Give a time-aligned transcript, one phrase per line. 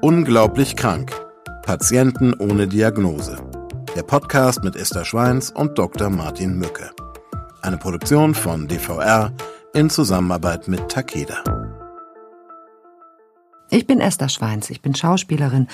[0.00, 1.10] Unglaublich krank.
[1.64, 3.36] Patienten ohne Diagnose.
[3.96, 6.08] Der Podcast mit Esther Schweins und Dr.
[6.08, 6.92] Martin Mücke.
[7.62, 9.32] Eine Produktion von DVR
[9.74, 11.42] in Zusammenarbeit mit Takeda.
[13.70, 15.66] Ich bin Esther Schweins, ich bin Schauspielerin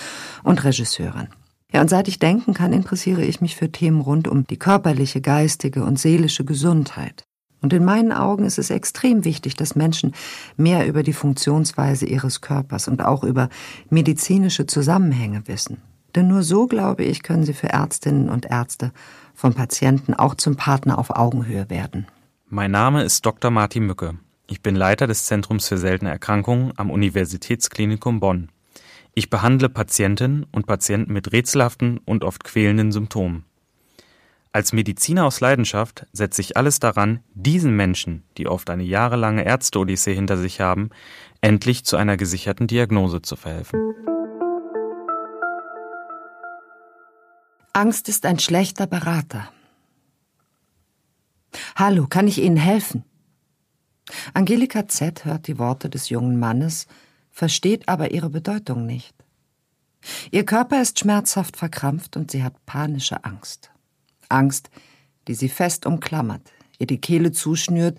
[0.43, 1.29] und Regisseurin.
[1.71, 5.21] Ja, und seit ich denken kann, interessiere ich mich für Themen rund um die körperliche,
[5.21, 7.27] geistige und seelische Gesundheit.
[7.65, 10.13] Und in meinen Augen ist es extrem wichtig, dass Menschen
[10.59, 13.49] mehr über die Funktionsweise ihres Körpers und auch über
[13.89, 15.79] medizinische Zusammenhänge wissen.
[16.15, 18.93] Denn nur so, glaube ich, können sie für Ärztinnen und Ärzte
[19.35, 22.07] vom Patienten auch zum Partner auf Augenhöhe werden.
[22.51, 23.51] Mein Name ist Dr.
[23.51, 24.19] Martin Mücke.
[24.47, 28.51] Ich bin Leiter des Zentrums für seltene Erkrankungen am Universitätsklinikum Bonn.
[29.15, 33.47] Ich behandle Patientinnen und Patienten mit rätselhaften und oft quälenden Symptomen.
[34.55, 40.15] Als Mediziner aus Leidenschaft setze ich alles daran, diesen Menschen, die oft eine jahrelange Ärzte-Odyssee
[40.15, 40.91] hinter sich haben,
[41.41, 43.81] endlich zu einer gesicherten Diagnose zu verhelfen.
[47.73, 49.51] Angst ist ein schlechter Berater.
[51.75, 53.03] Hallo, kann ich Ihnen helfen?
[54.35, 55.25] Angelika Z.
[55.25, 56.87] hört die Worte des jungen Mannes,
[57.33, 59.17] versteht aber ihre Bedeutung nicht.
[60.31, 63.74] Ihr Körper ist schmerzhaft verkrampft und sie hat panische Angst.
[64.29, 64.71] Angst,
[65.29, 67.99] die sie fest umklammert, ihr die Kehle zuschnürt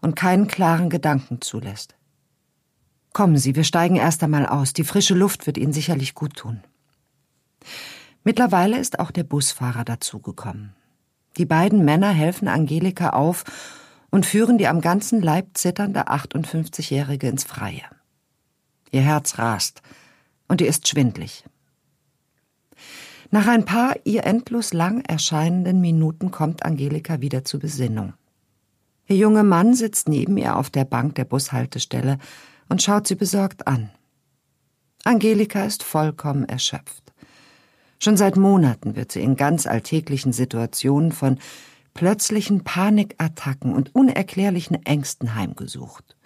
[0.00, 1.94] und keinen klaren Gedanken zulässt.
[3.12, 4.72] Kommen Sie, wir steigen erst einmal aus.
[4.72, 6.64] Die frische Luft wird Ihnen sicherlich gut tun.
[8.24, 10.74] Mittlerweile ist auch der Busfahrer dazugekommen.
[11.36, 13.44] Die beiden Männer helfen Angelika auf
[14.10, 17.82] und führen die am ganzen Leib zitternde 58-Jährige ins Freie.
[18.90, 19.82] Ihr Herz rast
[20.48, 21.44] und ihr ist schwindlig.
[23.30, 28.14] Nach ein paar ihr endlos lang erscheinenden Minuten kommt Angelika wieder zur Besinnung.
[29.08, 32.18] Der junge Mann sitzt neben ihr auf der Bank der Bushaltestelle
[32.68, 33.90] und schaut sie besorgt an.
[35.04, 37.12] Angelika ist vollkommen erschöpft.
[37.98, 41.38] Schon seit Monaten wird sie in ganz alltäglichen Situationen von
[41.92, 46.16] plötzlichen Panikattacken und unerklärlichen Ängsten heimgesucht.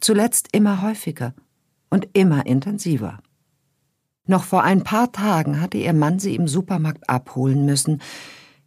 [0.00, 1.34] Zuletzt immer häufiger
[1.90, 3.18] und immer intensiver.
[4.26, 8.02] Noch vor ein paar Tagen hatte ihr Mann sie im Supermarkt abholen müssen,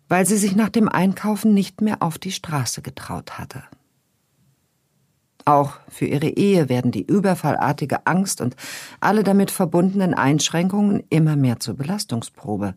[0.08, 3.64] weil sie sich nach dem Einkaufen nicht mehr auf die Straße getraut hatte.
[5.46, 8.56] Auch für ihre Ehe werden die überfallartige Angst und
[9.00, 12.76] alle damit verbundenen Einschränkungen immer mehr zur Belastungsprobe.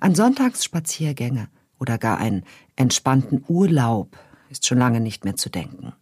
[0.00, 1.48] An Sonntagsspaziergänge
[1.78, 2.44] oder gar einen
[2.76, 4.16] entspannten Urlaub
[4.48, 5.92] ist schon lange nicht mehr zu denken.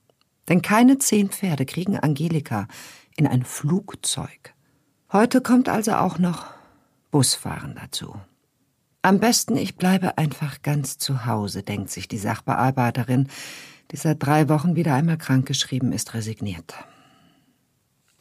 [0.49, 2.67] Denn keine zehn Pferde kriegen Angelika
[3.17, 4.55] in ein Flugzeug.
[5.13, 6.47] Heute kommt also auch noch
[7.11, 8.15] Busfahren dazu.
[9.03, 13.27] Am besten, ich bleibe einfach ganz zu Hause, denkt sich die Sachbearbeiterin,
[13.91, 16.75] die seit drei Wochen wieder einmal krankgeschrieben ist, resigniert.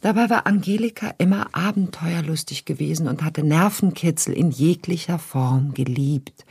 [0.02, 6.44] Dabei war Angelika immer abenteuerlustig gewesen und hatte Nervenkitzel in jeglicher Form geliebt.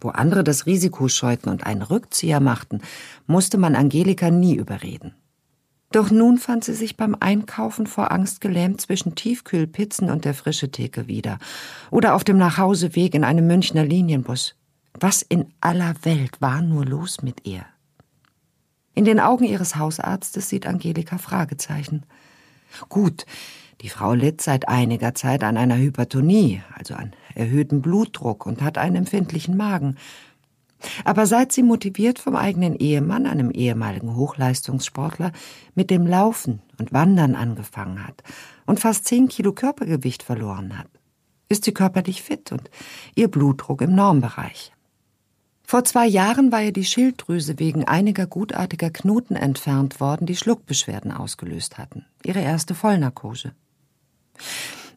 [0.00, 2.80] Wo andere das Risiko scheuten und einen Rückzieher machten,
[3.26, 5.14] musste man Angelika nie überreden.
[5.92, 10.70] Doch nun fand sie sich beim Einkaufen vor Angst gelähmt zwischen Tiefkühlpizzen und der frische
[10.70, 11.38] Theke wieder.
[11.90, 14.56] Oder auf dem Nachhauseweg in einem Münchner Linienbus.
[14.98, 17.66] Was in aller Welt war nur los mit ihr?
[18.94, 22.04] In den Augen ihres Hausarztes sieht Angelika Fragezeichen.
[22.88, 23.26] Gut,
[23.82, 28.78] die Frau litt seit einiger Zeit an einer Hypertonie, also an erhöhtem Blutdruck und hat
[28.78, 29.96] einen empfindlichen Magen.
[31.04, 35.32] Aber seit sie motiviert vom eigenen Ehemann, einem ehemaligen Hochleistungssportler,
[35.74, 38.22] mit dem Laufen und Wandern angefangen hat
[38.66, 40.88] und fast zehn Kilo Körpergewicht verloren hat,
[41.48, 42.70] ist sie körperlich fit und
[43.14, 44.72] ihr Blutdruck im Normbereich.
[45.64, 51.12] Vor zwei Jahren war ihr die Schilddrüse wegen einiger gutartiger Knoten entfernt worden, die Schluckbeschwerden
[51.12, 52.04] ausgelöst hatten.
[52.24, 53.52] Ihre erste Vollnarkose.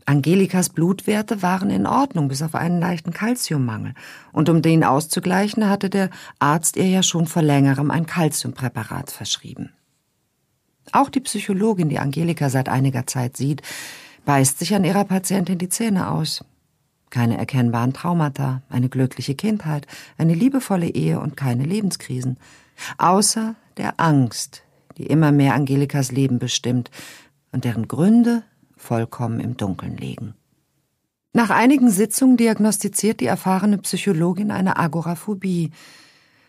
[0.05, 3.93] Angelikas Blutwerte waren in Ordnung, bis auf einen leichten Kalziummangel.
[4.31, 9.71] Und um den auszugleichen, hatte der Arzt ihr ja schon vor längerem ein Kalziumpräparat verschrieben.
[10.91, 13.63] Auch die Psychologin, die Angelika seit einiger Zeit sieht,
[14.25, 16.45] beißt sich an ihrer Patientin die Zähne aus.
[17.09, 19.87] Keine erkennbaren Traumata, eine glückliche Kindheit,
[20.17, 22.37] eine liebevolle Ehe und keine Lebenskrisen.
[22.97, 24.63] Außer der Angst,
[24.97, 26.91] die immer mehr Angelikas Leben bestimmt
[27.51, 28.43] und deren Gründe
[28.85, 30.35] vollkommen im Dunkeln liegen.
[31.33, 35.71] Nach einigen Sitzungen diagnostiziert die erfahrene Psychologin eine Agoraphobie,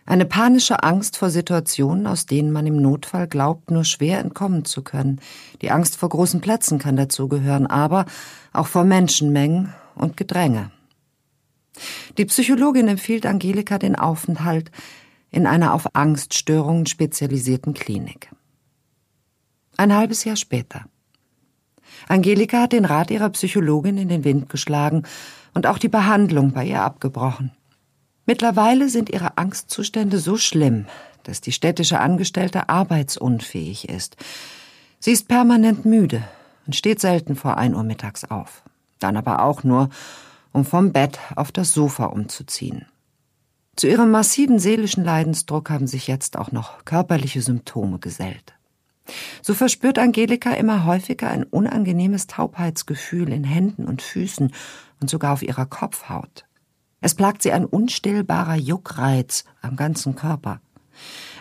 [0.05, 4.83] eine panische Angst vor Situationen, aus denen man im Notfall glaubt, nur schwer entkommen zu
[4.83, 5.21] können.
[5.61, 8.07] Die Angst vor großen Plätzen kann dazugehören, aber
[8.53, 10.71] auch vor Menschenmengen und Gedränge.
[12.17, 14.71] Die Psychologin empfiehlt Angelika den Aufenthalt
[15.31, 18.31] in einer auf Angststörungen spezialisierten Klinik.
[19.77, 20.87] Ein halbes Jahr später.
[22.09, 25.05] Angelika hat den Rat ihrer Psychologin in den Wind geschlagen
[25.55, 27.53] und auch die Behandlung bei ihr abgebrochen.
[28.27, 30.87] Mittlerweile sind ihre Angstzustände so schlimm,
[31.23, 34.17] dass die städtische Angestellte arbeitsunfähig ist.
[34.99, 36.23] Sie ist permanent müde
[36.67, 38.63] und steht selten vor ein Uhr mittags auf.
[38.99, 39.91] Dann aber auch nur,
[40.53, 42.87] um vom Bett auf das Sofa umzuziehen.
[43.77, 48.56] Zu ihrem massiven seelischen Leidensdruck haben sich jetzt auch noch körperliche Symptome gesellt.
[49.43, 54.53] So verspürt Angelika immer häufiger ein unangenehmes Taubheitsgefühl in Händen und Füßen
[55.01, 56.45] und sogar auf ihrer Kopfhaut.
[57.01, 60.61] Es plagt sie ein unstillbarer Juckreiz am ganzen Körper.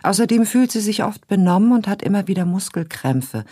[0.03, 3.45] Außerdem fühlt sie sich oft benommen und hat immer wieder Muskelkrämpfe,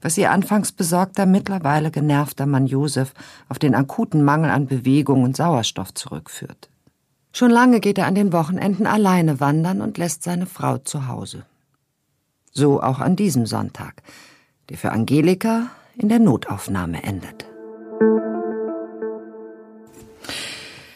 [0.00, 3.12] was ihr anfangs besorgter, mittlerweile genervter Mann Josef
[3.48, 6.70] auf den akuten Mangel an Bewegung und Sauerstoff zurückführt.
[7.32, 11.44] Schon lange geht er an den Wochenenden alleine wandern und lässt seine Frau zu Hause.
[12.52, 14.02] So auch an diesem Sonntag,
[14.68, 17.46] der für Angelika in der Notaufnahme endet.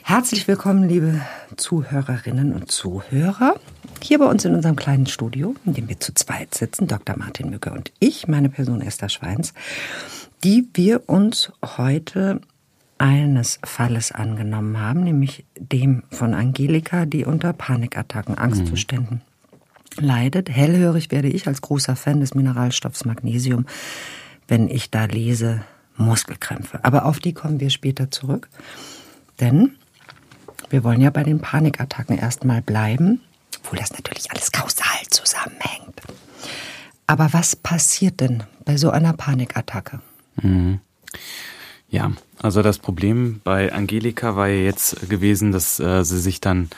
[0.03, 1.21] Herzlich willkommen, liebe
[1.57, 3.55] Zuhörerinnen und Zuhörer,
[4.03, 7.17] hier bei uns in unserem kleinen Studio, in dem wir zu zweit sitzen, Dr.
[7.17, 9.55] Martin Mücke und ich, meine Person Esther Schweins,
[10.43, 12.41] die wir uns heute
[12.99, 19.34] eines Falles angenommen haben, nämlich dem von Angelika, die unter Panikattacken, Angstzuständen mhm.
[19.97, 20.51] Leidet.
[20.51, 23.67] Hellhörig werde ich als großer Fan des Mineralstoffs Magnesium,
[24.49, 25.65] wenn ich da lese
[25.97, 26.81] Muskelkrämpfe.
[26.85, 28.49] Aber auf die kommen wir später zurück.
[29.41, 29.77] Denn
[30.71, 33.21] wir wollen ja bei den Panikattacken erstmal bleiben,
[33.59, 36.01] obwohl das natürlich alles kausal zusammenhängt.
[37.07, 40.01] Aber was passiert denn bei so einer Panikattacke?
[40.41, 40.81] Mhm.
[41.89, 42.13] Ja,
[42.43, 46.71] also das Problem bei Angelika war ja jetzt gewesen, dass äh, sie sich dann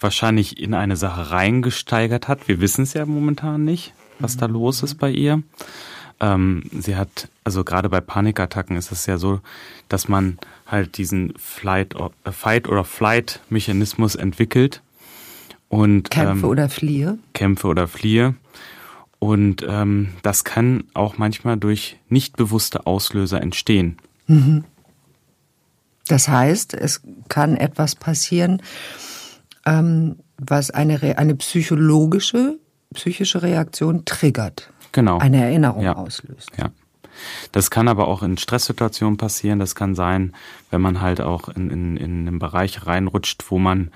[0.00, 2.48] wahrscheinlich in eine Sache reingesteigert hat.
[2.48, 5.42] Wir wissen es ja momentan nicht, was da los ist bei ihr.
[6.20, 9.40] Ähm, sie hat, also gerade bei Panikattacken ist es ja so,
[9.88, 14.82] dass man halt diesen Flight or, äh, Fight oder Flight Mechanismus entwickelt
[15.68, 17.18] und Kämpfe ähm, oder fliehe.
[17.32, 18.34] Kämpfe oder fliehe.
[19.18, 23.96] Und ähm, das kann auch manchmal durch nicht bewusste Auslöser entstehen.
[24.26, 24.64] Mhm.
[26.06, 28.62] Das heißt, es kann etwas passieren,
[29.70, 32.58] ähm, was eine, eine psychologische,
[32.94, 34.70] psychische Reaktion triggert.
[34.92, 35.18] Genau.
[35.18, 35.94] Eine Erinnerung ja.
[35.94, 36.50] auslöst.
[36.58, 36.70] Ja.
[37.52, 39.58] Das kann aber auch in Stresssituationen passieren.
[39.58, 40.32] Das kann sein,
[40.70, 43.90] wenn man halt auch in, in, in einen Bereich reinrutscht, wo man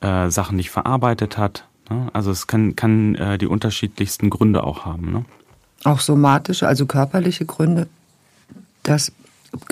[0.00, 1.66] äh, Sachen nicht verarbeitet hat.
[1.90, 2.08] Ne?
[2.12, 5.10] Also es kann, kann äh, die unterschiedlichsten Gründe auch haben.
[5.10, 5.24] Ne?
[5.84, 7.88] Auch somatische, also körperliche Gründe,
[8.82, 9.10] dass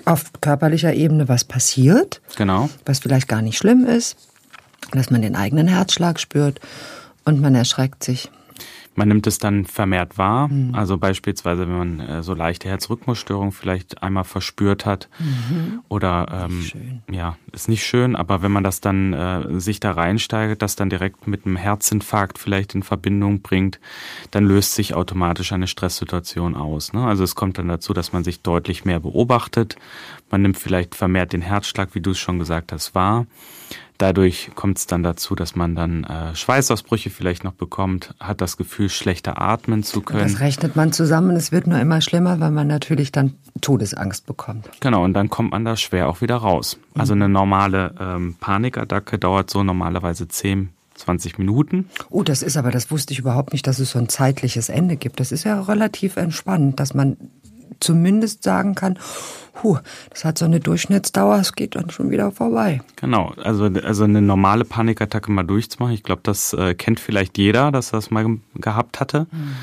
[0.07, 2.23] auf körperlicher Ebene was passiert.
[2.37, 2.71] Genau.
[2.87, 4.17] Was vielleicht gar nicht schlimm ist,
[4.93, 6.61] dass man den eigenen Herzschlag spürt
[7.25, 8.31] und man erschreckt sich.
[8.97, 10.49] Man nimmt es dann vermehrt wahr.
[10.49, 10.75] Mhm.
[10.75, 15.09] Also beispielsweise, wenn man äh, so leichte Herzrhythmusstörungen vielleicht einmal verspürt hat.
[15.19, 15.81] Mhm.
[15.89, 20.63] Oder ähm, ja, ist nicht schön, aber wenn man das dann äh, sich da reinsteigert,
[20.63, 23.81] das dann direkt mit einem Herzinfarkt vielleicht in Verbindung bringt,
[24.31, 26.93] dann löst sich automatisch eine Stresssituation aus.
[26.93, 27.05] Ne?
[27.05, 29.77] Also es kommt dann dazu, dass man sich deutlich mehr beobachtet.
[30.31, 33.27] Man nimmt vielleicht vermehrt den Herzschlag, wie du es schon gesagt hast, wahr.
[34.05, 38.59] Dadurch kommt es dann dazu, dass man dann äh, Schweißausbrüche vielleicht noch bekommt, hat das
[38.59, 40.25] Gefühl, schlechter atmen zu können.
[40.25, 41.35] Das rechnet man zusammen.
[41.37, 44.69] Es wird nur immer schlimmer, weil man natürlich dann Todesangst bekommt.
[44.81, 46.77] Genau, und dann kommt man da schwer auch wieder raus.
[46.95, 51.89] Also eine normale ähm, Panikattacke dauert so normalerweise 10 20 Minuten.
[52.11, 54.97] Oh, das ist aber, das wusste ich überhaupt nicht, dass es so ein zeitliches Ende
[54.97, 55.19] gibt.
[55.19, 57.17] Das ist ja relativ entspannt, dass man
[57.85, 58.99] zumindest sagen kann,
[59.63, 59.79] huh,
[60.11, 62.83] das hat so eine Durchschnittsdauer, es geht dann schon wieder vorbei.
[62.97, 67.71] Genau, also, also eine normale Panikattacke mal durchzumachen, ich glaube, das äh, kennt vielleicht jeder,
[67.71, 69.27] dass er das mal gehabt hatte.
[69.31, 69.55] Mhm.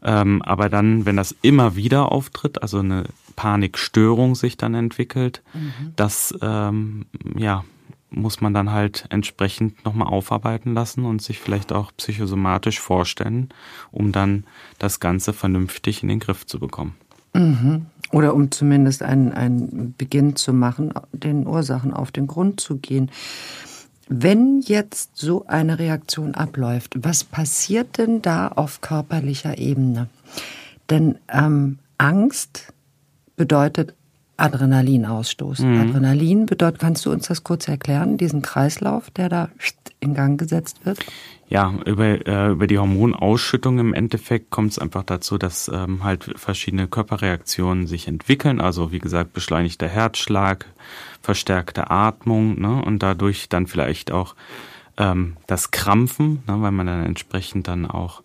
[0.00, 3.04] Ähm, aber dann, wenn das immer wieder auftritt, also eine
[3.36, 5.92] Panikstörung sich dann entwickelt, mhm.
[5.96, 7.06] das ähm,
[7.36, 7.64] ja,
[8.10, 13.48] muss man dann halt entsprechend nochmal aufarbeiten lassen und sich vielleicht auch psychosomatisch vorstellen,
[13.90, 14.44] um dann
[14.78, 16.94] das Ganze vernünftig in den Griff zu bekommen.
[17.38, 17.86] Mhm.
[18.10, 23.10] Oder um zumindest einen, einen Beginn zu machen, den Ursachen auf den Grund zu gehen.
[24.08, 30.08] Wenn jetzt so eine Reaktion abläuft, was passiert denn da auf körperlicher Ebene?
[30.88, 32.72] Denn ähm, Angst
[33.36, 33.94] bedeutet
[34.38, 35.60] Adrenalinausstoß.
[35.60, 35.80] Mhm.
[35.80, 39.48] Adrenalin bedeutet, kannst du uns das kurz erklären, diesen Kreislauf, der da
[40.00, 41.04] in Gang gesetzt wird?
[41.48, 46.32] Ja, über, äh, über die Hormonausschüttung im Endeffekt kommt es einfach dazu, dass ähm, halt
[46.36, 48.60] verschiedene Körperreaktionen sich entwickeln.
[48.60, 50.66] Also wie gesagt, beschleunigter Herzschlag,
[51.20, 52.82] verstärkte Atmung ne?
[52.84, 54.36] und dadurch dann vielleicht auch
[54.98, 56.60] ähm, das Krampfen, ne?
[56.60, 58.22] weil man dann entsprechend dann auch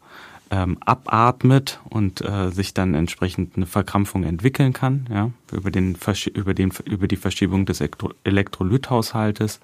[0.53, 5.97] ähm, abatmet und äh, sich dann entsprechend eine Verkrampfung entwickeln kann, ja, über, den,
[6.33, 7.81] über, den, über die Verschiebung des
[8.23, 9.59] Elektrolythaushaltes.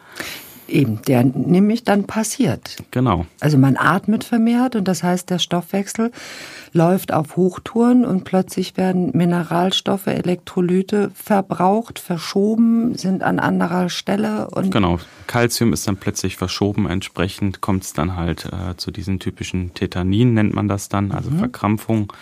[0.69, 2.77] Eben, der nämlich dann passiert.
[2.91, 3.25] Genau.
[3.39, 6.11] Also man atmet vermehrt und das heißt, der Stoffwechsel
[6.71, 14.71] läuft auf Hochtouren und plötzlich werden Mineralstoffe, Elektrolyte verbraucht, verschoben, sind an anderer Stelle und
[14.71, 14.99] genau.
[15.27, 16.87] Calcium ist dann plötzlich verschoben.
[16.87, 21.29] Entsprechend kommt es dann halt äh, zu diesen typischen Tetanin nennt man das dann, also
[21.31, 21.39] mhm.
[21.39, 22.13] Verkrampfung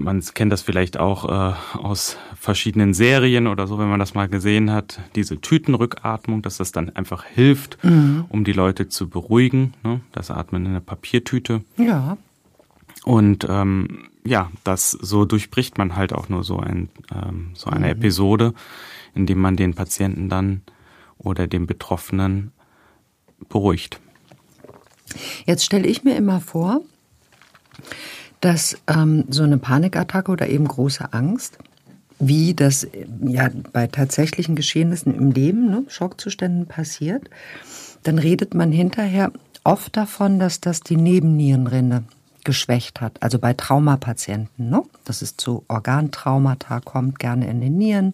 [0.00, 4.28] man kennt das vielleicht auch äh, aus verschiedenen Serien oder so, wenn man das mal
[4.28, 8.24] gesehen hat, diese Tütenrückatmung, dass das dann einfach hilft, mhm.
[8.28, 9.74] um die Leute zu beruhigen.
[9.82, 10.00] Ne?
[10.12, 11.62] Das Atmen in einer Papiertüte.
[11.76, 12.16] Ja.
[13.04, 17.86] Und ähm, ja, das so durchbricht man halt auch nur so, ein, ähm, so eine
[17.86, 17.92] mhm.
[17.92, 18.54] Episode,
[19.14, 20.62] indem man den Patienten dann
[21.18, 22.52] oder den Betroffenen
[23.48, 24.00] beruhigt.
[25.44, 26.82] Jetzt stelle ich mir immer vor,
[28.40, 31.58] dass ähm, so eine Panikattacke oder eben große Angst,
[32.18, 32.86] wie das
[33.22, 37.30] ja bei tatsächlichen Geschehnissen im Leben, ne, Schockzuständen passiert,
[38.02, 39.32] dann redet man hinterher
[39.64, 42.04] oft davon, dass das die Nebennierenrinde
[42.44, 43.22] geschwächt hat.
[43.22, 44.82] Also bei Traumapatienten, ne?
[45.04, 48.12] dass es zu Organtraumata kommt, gerne in den Nieren.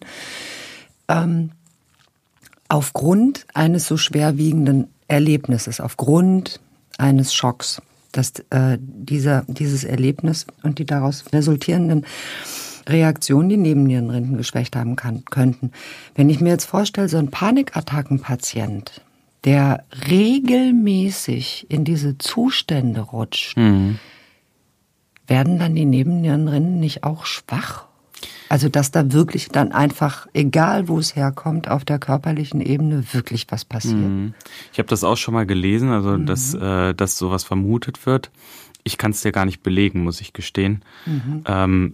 [1.07, 1.51] Ähm,
[2.67, 6.59] aufgrund eines so schwerwiegenden Erlebnisses, aufgrund
[6.97, 7.81] eines Schocks
[8.17, 12.05] dass äh, dieser, dieses Erlebnis und die daraus resultierenden
[12.87, 15.71] Reaktionen die Nebennierenrinden geschwächt haben kann, könnten.
[16.15, 19.01] Wenn ich mir jetzt vorstelle, so ein Panikattackenpatient,
[19.43, 23.99] der regelmäßig in diese Zustände rutscht, mhm.
[25.27, 27.86] werden dann die Nebennierenrinden nicht auch schwach?
[28.49, 33.45] Also, dass da wirklich dann einfach, egal wo es herkommt, auf der körperlichen Ebene wirklich
[33.49, 33.95] was passiert.
[33.95, 34.33] Mhm.
[34.71, 36.25] Ich habe das auch schon mal gelesen, also mhm.
[36.25, 38.31] dass, äh, dass sowas vermutet wird.
[38.83, 40.83] Ich kann es dir gar nicht belegen, muss ich gestehen.
[41.05, 41.43] Mhm.
[41.45, 41.93] Ähm,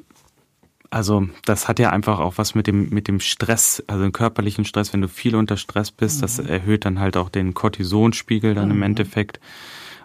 [0.91, 4.63] also das hat ja einfach auch was mit dem mit dem Stress, also den körperlichen
[4.63, 4.93] Stress.
[4.93, 6.49] Wenn du viel unter Stress bist, das mhm.
[6.49, 8.83] erhöht dann halt auch den Cortisonspiegel dann im mhm.
[8.83, 9.39] Endeffekt.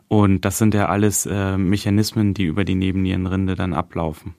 [0.09, 4.35] Und das sind ja alles äh, Mechanismen, die über die Nebennierenrinde dann ablaufen.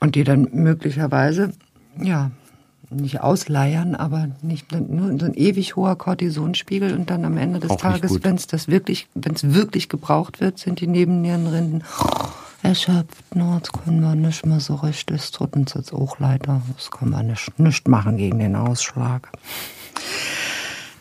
[0.00, 1.52] Und die dann möglicherweise,
[2.00, 2.30] ja,
[2.90, 7.70] nicht ausleiern, aber nicht nur so ein ewig hoher Cortisonspiegel und dann am Ende des
[7.70, 11.84] Auch Tages, wenn es das wirklich, wenn es wirklich gebraucht wird, sind die Nebennierenrinden
[12.62, 13.34] erschöpft.
[13.34, 15.16] No, jetzt können wir nicht mehr so richtig.
[15.16, 16.62] Es tut uns jetzt auch leider.
[16.76, 19.30] Das können wir nicht, nicht machen gegen den Ausschlag.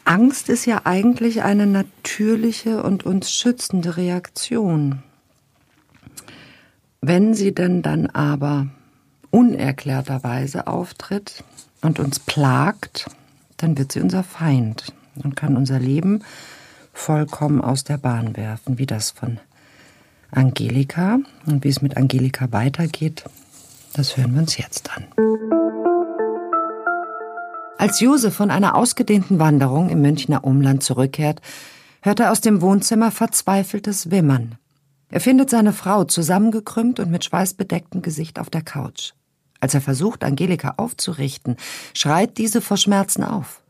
[0.03, 5.03] Angst ist ja eigentlich eine natürliche und uns schützende Reaktion.
[7.01, 8.67] Wenn sie denn dann aber
[9.31, 11.43] unerklärterweise auftritt
[11.81, 13.07] und uns plagt,
[13.57, 14.93] dann wird sie unser Feind
[15.23, 16.23] und kann unser Leben
[16.93, 19.39] vollkommen aus der Bahn werfen, wie das von
[20.31, 21.19] Angelika.
[21.45, 23.23] Und wie es mit Angelika weitergeht,
[23.93, 25.05] das hören wir uns jetzt an.
[27.77, 31.41] Als Josef von einer ausgedehnten Wanderung im Münchner Umland zurückkehrt,
[32.01, 34.55] hört er aus dem Wohnzimmer verzweifeltes Wimmern.
[35.09, 39.13] Er findet seine Frau zusammengekrümmt und mit schweißbedecktem Gesicht auf der Couch.
[39.59, 41.55] Als er versucht, Angelika aufzurichten,
[41.93, 43.63] schreit diese vor Schmerzen auf.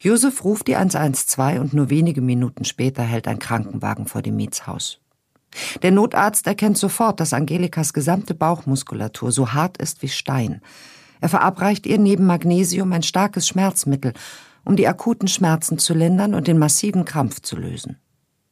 [0.00, 5.00] Josef ruft die 112 und nur wenige Minuten später hält ein Krankenwagen vor dem Mietshaus.
[5.82, 10.60] Der Notarzt erkennt sofort, dass Angelikas gesamte Bauchmuskulatur so hart ist wie Stein.
[11.20, 14.12] Er verabreicht ihr neben Magnesium ein starkes Schmerzmittel,
[14.64, 17.96] um die akuten Schmerzen zu lindern und den massiven Krampf zu lösen.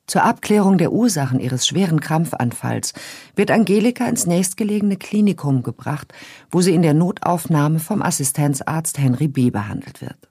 [0.06, 2.92] Zur Abklärung der Ursachen ihres schweren Krampfanfalls
[3.34, 6.12] wird Angelika ins nächstgelegene Klinikum gebracht,
[6.50, 9.50] wo sie in der Notaufnahme vom Assistenzarzt Henry B.
[9.50, 10.28] behandelt wird.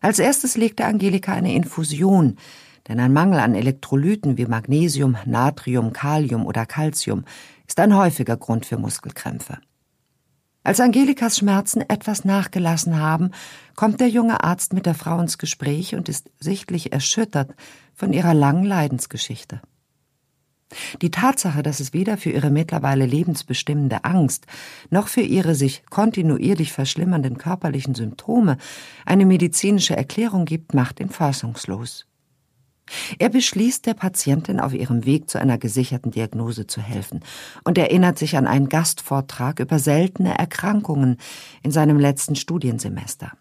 [0.00, 2.38] Als erstes legte Angelika eine Infusion,
[2.88, 7.24] denn ein Mangel an Elektrolyten wie Magnesium, Natrium, Kalium oder Calcium
[7.68, 9.58] ist ein häufiger Grund für Muskelkrämpfe.
[10.64, 13.32] Als Angelikas Schmerzen etwas nachgelassen haben,
[13.74, 17.54] kommt der junge Arzt mit der Frau ins Gespräch und ist sichtlich erschüttert
[17.94, 19.60] von ihrer langen Leidensgeschichte.
[21.02, 24.46] Die Tatsache, dass es weder für ihre mittlerweile lebensbestimmende Angst
[24.88, 28.56] noch für ihre sich kontinuierlich verschlimmernden körperlichen Symptome
[29.04, 32.06] eine medizinische Erklärung gibt, macht ihn fassungslos.
[33.18, 37.20] Er beschließt, der Patientin auf ihrem Weg zu einer gesicherten Diagnose zu helfen
[37.64, 41.18] und erinnert sich an einen Gastvortrag über seltene Erkrankungen
[41.62, 43.32] in seinem letzten Studiensemester.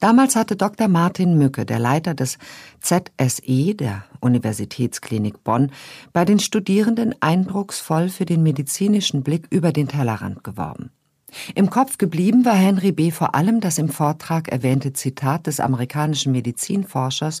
[0.00, 0.88] Damals hatte Dr.
[0.88, 2.38] Martin Mücke, der Leiter des
[2.80, 5.70] ZSE, der Universitätsklinik Bonn,
[6.14, 10.90] bei den Studierenden eindrucksvoll für den medizinischen Blick über den Tellerrand geworben.
[11.54, 13.10] Im Kopf geblieben war Henry B.
[13.10, 17.40] vor allem das im Vortrag erwähnte Zitat des amerikanischen Medizinforschers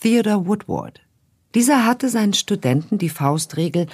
[0.00, 1.00] Theodore Woodward.
[1.54, 3.86] Dieser hatte seinen Studenten die Faustregel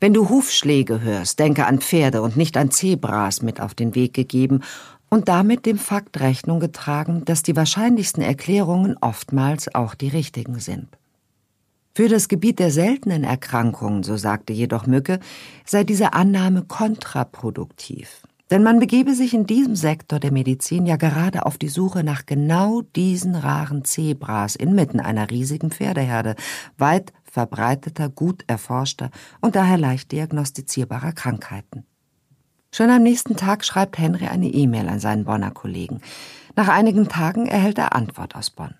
[0.00, 4.14] Wenn du Hufschläge hörst, denke an Pferde und nicht an Zebras mit auf den Weg
[4.14, 4.60] gegeben
[5.08, 10.88] und damit dem Fakt Rechnung getragen, dass die wahrscheinlichsten Erklärungen oftmals auch die richtigen sind.
[11.94, 15.18] Für das Gebiet der seltenen Erkrankungen, so sagte jedoch Mücke,
[15.64, 18.22] sei diese Annahme kontraproduktiv.
[18.50, 22.24] Denn man begebe sich in diesem Sektor der Medizin ja gerade auf die Suche nach
[22.24, 26.34] genau diesen raren Zebras inmitten einer riesigen Pferdeherde,
[26.78, 31.84] weit verbreiteter, gut erforschter und daher leicht diagnostizierbarer Krankheiten.
[32.72, 36.00] Schon am nächsten Tag schreibt Henry eine E-Mail an seinen Bonner Kollegen.
[36.56, 38.74] Nach einigen Tagen erhält er Antwort aus Bonn.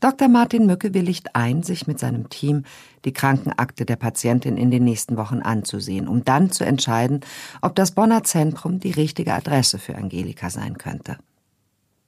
[0.00, 0.28] Dr.
[0.28, 2.64] Martin Mücke willigt ein, sich mit seinem Team
[3.04, 7.20] die Krankenakte der Patientin in den nächsten Wochen anzusehen, um dann zu entscheiden,
[7.60, 11.18] ob das Bonner Zentrum die richtige Adresse für Angelika sein könnte.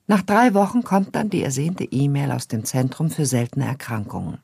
[0.06, 4.38] Nach drei Wochen kommt dann die ersehnte E-Mail aus dem Zentrum für seltene Erkrankungen.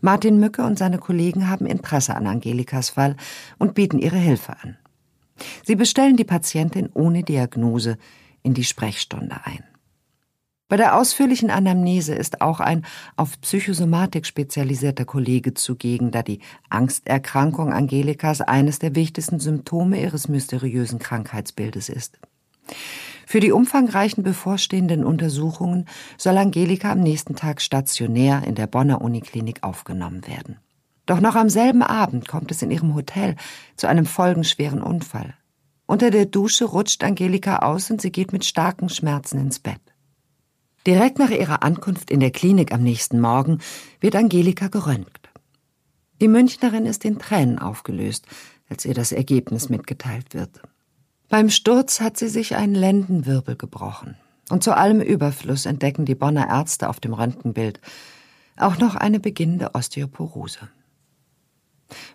[0.00, 3.16] Martin Mücke und seine Kollegen haben Interesse an Angelikas Fall
[3.58, 4.78] und bieten ihre Hilfe an.
[5.64, 7.98] Sie bestellen die Patientin ohne Diagnose
[8.42, 9.64] in die Sprechstunde ein.
[10.68, 12.84] Bei der ausführlichen Anamnese ist auch ein
[13.16, 20.98] auf Psychosomatik spezialisierter Kollege zugegen, da die Angsterkrankung Angelikas eines der wichtigsten Symptome ihres mysteriösen
[20.98, 22.18] Krankheitsbildes ist.
[23.26, 25.86] Für die umfangreichen bevorstehenden Untersuchungen
[26.18, 30.58] soll Angelika am nächsten Tag stationär in der Bonner Uniklinik aufgenommen werden.
[31.06, 33.36] Doch noch am selben Abend kommt es in ihrem Hotel
[33.76, 35.34] zu einem folgenschweren Unfall.
[35.86, 39.80] Unter der Dusche rutscht Angelika aus und sie geht mit starken Schmerzen ins Bett.
[40.88, 43.58] Direkt nach ihrer Ankunft in der Klinik am nächsten Morgen
[44.00, 45.28] wird Angelika geröntgt.
[46.22, 48.24] Die Münchnerin ist in Tränen aufgelöst,
[48.70, 50.62] als ihr das Ergebnis mitgeteilt wird.
[51.28, 54.16] Beim Sturz hat sie sich einen Lendenwirbel gebrochen.
[54.48, 57.82] Und zu allem Überfluss entdecken die Bonner Ärzte auf dem Röntgenbild
[58.56, 60.70] auch noch eine beginnende Osteoporose.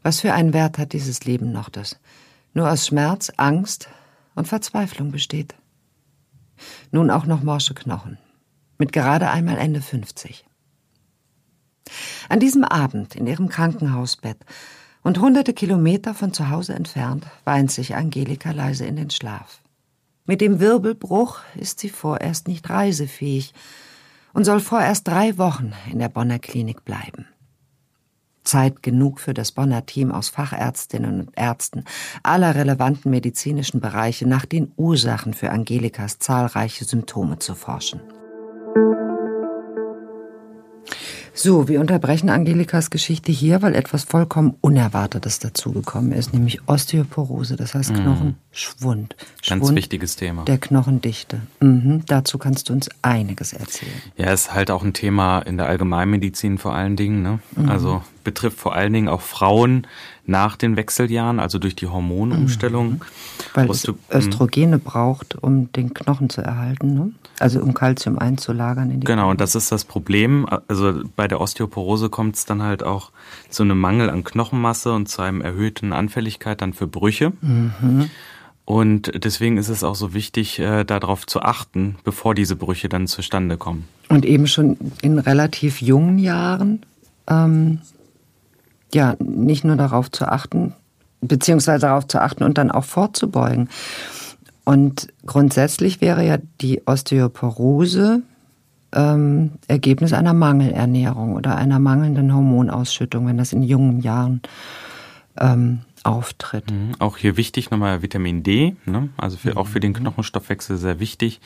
[0.01, 1.99] Was für einen Wert hat dieses Leben noch, das
[2.55, 3.87] nur aus Schmerz, Angst
[4.33, 5.53] und Verzweiflung besteht?
[6.89, 8.17] Nun auch noch morsche Knochen
[8.77, 10.45] mit gerade einmal Ende 50.
[12.29, 14.37] An diesem Abend in ihrem Krankenhausbett
[15.03, 19.61] und hunderte Kilometer von zu Hause entfernt weint sich Angelika leise in den Schlaf.
[20.25, 23.53] Mit dem Wirbelbruch ist sie vorerst nicht reisefähig
[24.33, 27.27] und soll vorerst drei Wochen in der Bonner Klinik bleiben.
[28.45, 31.85] Zeit genug für das Bonner Team aus Fachärztinnen und Ärzten
[32.23, 38.01] aller relevanten medizinischen Bereiche nach den Ursachen für Angelikas zahlreiche Symptome zu forschen.
[41.43, 47.73] So, wir unterbrechen Angelikas Geschichte hier, weil etwas vollkommen Unerwartetes dazugekommen ist, nämlich Osteoporose, das
[47.73, 47.95] heißt mhm.
[47.95, 49.17] Knochenschwund.
[49.45, 50.45] Ganz Schwund wichtiges Thema.
[50.45, 51.41] Der Knochendichte.
[51.59, 52.03] Mhm.
[52.05, 53.91] Dazu kannst du uns einiges erzählen.
[54.15, 57.23] Ja, ist halt auch ein Thema in der Allgemeinmedizin vor allen Dingen.
[57.23, 57.39] Ne?
[57.57, 57.67] Mhm.
[57.67, 59.87] Also betrifft vor allen Dingen auch Frauen
[60.25, 62.89] nach den Wechseljahren, also durch die Hormonumstellung.
[62.89, 63.01] Mhm.
[63.53, 67.11] Weil es Östrogene braucht, um den Knochen zu erhalten, ne?
[67.39, 68.89] also um Kalzium einzulagern.
[68.89, 70.47] In die genau, und das ist das Problem.
[70.67, 73.11] Also bei der Osteoporose kommt es dann halt auch
[73.49, 77.33] zu einem Mangel an Knochenmasse und zu einem erhöhten Anfälligkeit dann für Brüche.
[77.41, 78.09] Mhm.
[78.65, 83.07] Und deswegen ist es auch so wichtig, äh, darauf zu achten, bevor diese Brüche dann
[83.07, 83.87] zustande kommen.
[84.07, 86.85] Und eben schon in relativ jungen Jahren
[87.27, 87.79] ähm,
[88.93, 90.73] ja, nicht nur darauf zu achten,
[91.21, 93.69] beziehungsweise darauf zu achten und dann auch vorzubeugen.
[94.65, 98.21] Und grundsätzlich wäre ja die Osteoporose
[98.93, 104.41] ähm, Ergebnis einer Mangelernährung oder einer mangelnden Hormonausschüttung, wenn das in jungen Jahren
[105.39, 106.71] ähm, auftritt.
[106.71, 106.91] Mhm.
[106.99, 109.09] Auch hier wichtig nochmal Vitamin D, ne?
[109.17, 109.97] also für, auch für den mhm.
[109.97, 111.41] Knochenstoffwechsel sehr wichtig,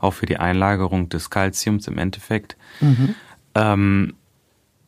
[0.00, 2.56] auch für die Einlagerung des Kalziums im Endeffekt.
[2.80, 3.14] Mhm.
[3.54, 4.14] Ähm,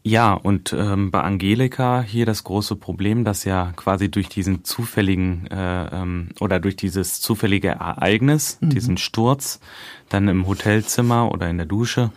[0.02, 5.46] ja, und ähm, bei Angelika hier das große Problem, dass ja quasi durch diesen zufälligen
[5.48, 8.70] äh, ähm, oder durch dieses zufällige Ereignis, mhm.
[8.70, 9.60] diesen Sturz,
[10.08, 12.12] dann im Hotelzimmer oder in der Dusche,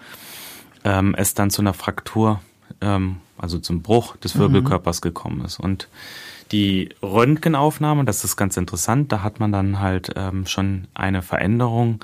[0.86, 2.40] ähm, es dann zu einer Fraktur,
[2.80, 5.04] ähm, also zum Bruch des Wirbelkörpers mhm.
[5.04, 5.60] gekommen ist.
[5.60, 5.90] Und
[6.54, 12.00] die Röntgenaufnahme, das ist ganz interessant, da hat man dann halt ähm, schon eine Veränderung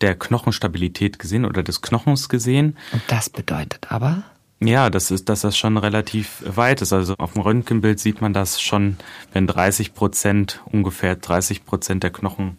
[0.00, 2.78] der Knochenstabilität gesehen oder des Knochens gesehen.
[2.92, 4.22] Und das bedeutet aber?
[4.62, 6.92] Ja, das ist, dass das schon relativ weit ist.
[6.92, 8.98] Also auf dem Röntgenbild sieht man das schon,
[9.32, 12.56] wenn 30 Prozent, ungefähr 30 Prozent der Knochenmasse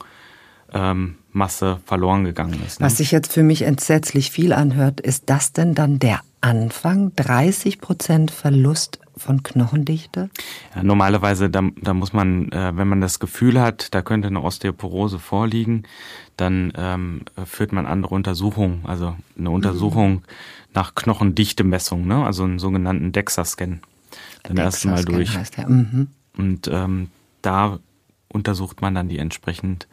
[0.73, 2.79] ähm, verloren gegangen ist.
[2.79, 2.87] Ne?
[2.87, 7.11] Was sich jetzt für mich entsetzlich viel anhört, ist das denn dann der Anfang?
[7.15, 10.29] 30 Prozent Verlust von Knochendichte?
[10.75, 14.41] Ja, normalerweise, da, da muss man, äh, wenn man das Gefühl hat, da könnte eine
[14.41, 15.83] Osteoporose vorliegen,
[16.37, 20.11] dann ähm, führt man andere Untersuchungen, also eine Untersuchung.
[20.13, 20.23] Mhm
[20.73, 22.25] nach Knochendichte-Messung, ne?
[22.25, 23.81] also einen sogenannten DEXA-Scan.
[24.43, 25.35] Dann erst mal durch.
[25.35, 25.69] Heißt der.
[25.69, 26.07] Mhm.
[26.37, 27.09] Und ähm,
[27.41, 27.79] da
[28.29, 29.87] untersucht man dann die entsprechend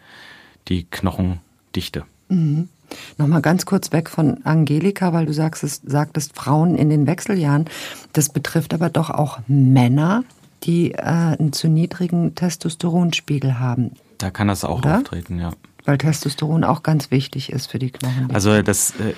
[0.68, 2.04] die Knochendichte.
[2.28, 2.68] Mhm.
[3.16, 7.66] Nochmal ganz kurz weg von Angelika, weil du sagst, sagtest Frauen in den Wechseljahren.
[8.12, 10.24] Das betrifft aber doch auch Männer,
[10.64, 13.92] die äh, einen zu niedrigen Testosteronspiegel haben.
[14.18, 14.98] Da kann das auch Oder?
[14.98, 15.52] auftreten, ja.
[15.84, 18.30] Weil Testosteron auch ganz wichtig ist für die Knochen.
[18.34, 19.14] Also das äh,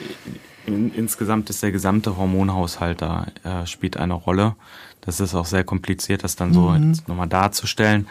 [0.66, 4.54] in, insgesamt ist der gesamte Hormonhaushalt da äh, spielt eine Rolle.
[5.00, 6.94] Das ist auch sehr kompliziert, das dann so mhm.
[7.06, 8.06] nochmal darzustellen.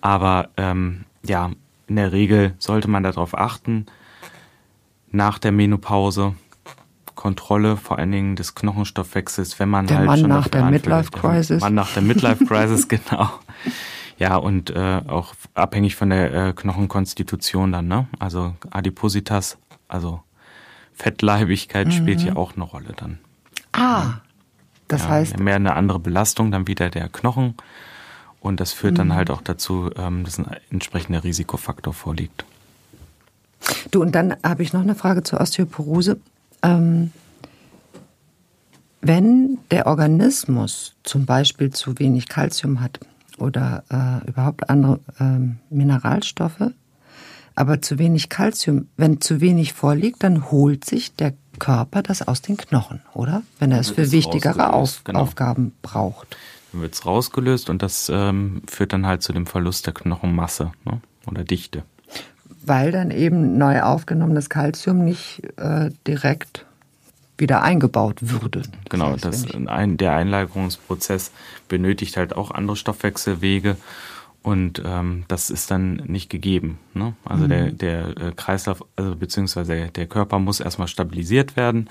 [0.00, 1.50] Aber ähm, ja,
[1.86, 3.86] in der Regel sollte man darauf achten,
[5.10, 6.34] nach der Menopause
[7.20, 11.10] Kontrolle vor allen Dingen des Knochenstoffwechsels, wenn man der halt Mann schon nach der Midlife
[11.10, 11.60] Crisis.
[11.60, 13.28] Mann nach der Midlife Crisis, genau.
[14.18, 18.06] Ja, und äh, auch abhängig von der äh, Knochenkonstitution dann, ne?
[18.18, 20.22] Also Adipositas, also
[20.94, 21.92] Fettleibigkeit mhm.
[21.92, 23.18] spielt hier auch eine Rolle dann.
[23.72, 24.20] Ah,
[24.88, 25.38] das ja, heißt.
[25.38, 27.54] Mehr eine andere Belastung, dann wieder der Knochen.
[28.40, 28.98] Und das führt mhm.
[28.98, 32.46] dann halt auch dazu, ähm, dass ein entsprechender Risikofaktor vorliegt.
[33.90, 36.18] Du, und dann habe ich noch eine Frage zur Osteoporose.
[36.62, 37.12] Ähm,
[39.00, 43.00] wenn der Organismus zum Beispiel zu wenig Kalzium hat
[43.38, 46.70] oder äh, überhaupt andere äh, Mineralstoffe,
[47.54, 52.42] aber zu wenig Kalzium, wenn zu wenig vorliegt, dann holt sich der Körper das aus
[52.42, 53.42] den Knochen, oder?
[53.58, 55.20] Wenn er es für wichtigere Auf genau.
[55.20, 56.36] Aufgaben braucht.
[56.72, 60.72] Dann wird es rausgelöst und das ähm, führt dann halt zu dem Verlust der Knochenmasse
[60.84, 61.00] ne?
[61.26, 61.84] oder Dichte
[62.64, 66.66] weil dann eben neu aufgenommenes Kalzium nicht äh, direkt
[67.38, 68.60] wieder eingebaut würde.
[68.60, 71.32] Das genau, heißt, das ein, der Einlagerungsprozess
[71.68, 73.76] benötigt halt auch andere Stoffwechselwege
[74.42, 76.78] und ähm, das ist dann nicht gegeben.
[76.94, 77.14] Ne?
[77.24, 77.48] Also mhm.
[77.48, 81.90] der, der äh, Kreislauf, also beziehungsweise der Körper muss erstmal stabilisiert werden,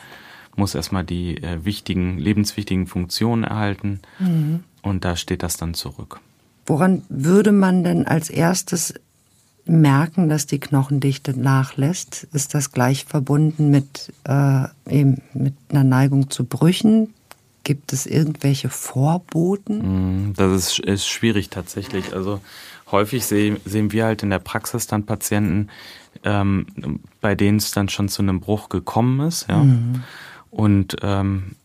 [0.55, 4.63] muss erstmal die äh, wichtigen, lebenswichtigen Funktionen erhalten mhm.
[4.81, 6.19] und da steht das dann zurück.
[6.65, 8.93] Woran würde man denn als erstes
[9.69, 16.29] merken, dass die Knochendichte nachlässt, ist das gleich verbunden mit, äh, eben mit einer Neigung
[16.29, 17.13] zu Brüchen?
[17.63, 20.29] Gibt es irgendwelche Vorboten?
[20.29, 22.13] Mm, das ist, ist schwierig tatsächlich.
[22.13, 22.41] Also
[22.91, 25.69] häufig seh, sehen wir halt in der Praxis dann Patienten,
[26.23, 29.47] ähm, bei denen es dann schon zu einem Bruch gekommen ist.
[29.49, 29.57] Ja?
[29.63, 30.03] Mhm.
[30.51, 31.55] Und ähm,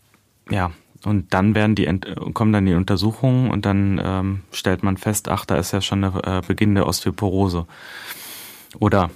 [0.51, 0.73] ja,
[1.05, 1.87] und dann werden die
[2.33, 6.05] kommen dann die Untersuchungen und dann ähm, stellt man fest, ach, da ist ja schon
[6.05, 7.67] eine äh, Beginn der Osteoporose.
[8.79, 9.11] Oder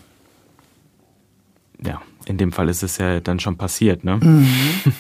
[1.85, 4.17] ja, in dem Fall ist es ja dann schon passiert, ne?
[4.17, 4.49] Mhm.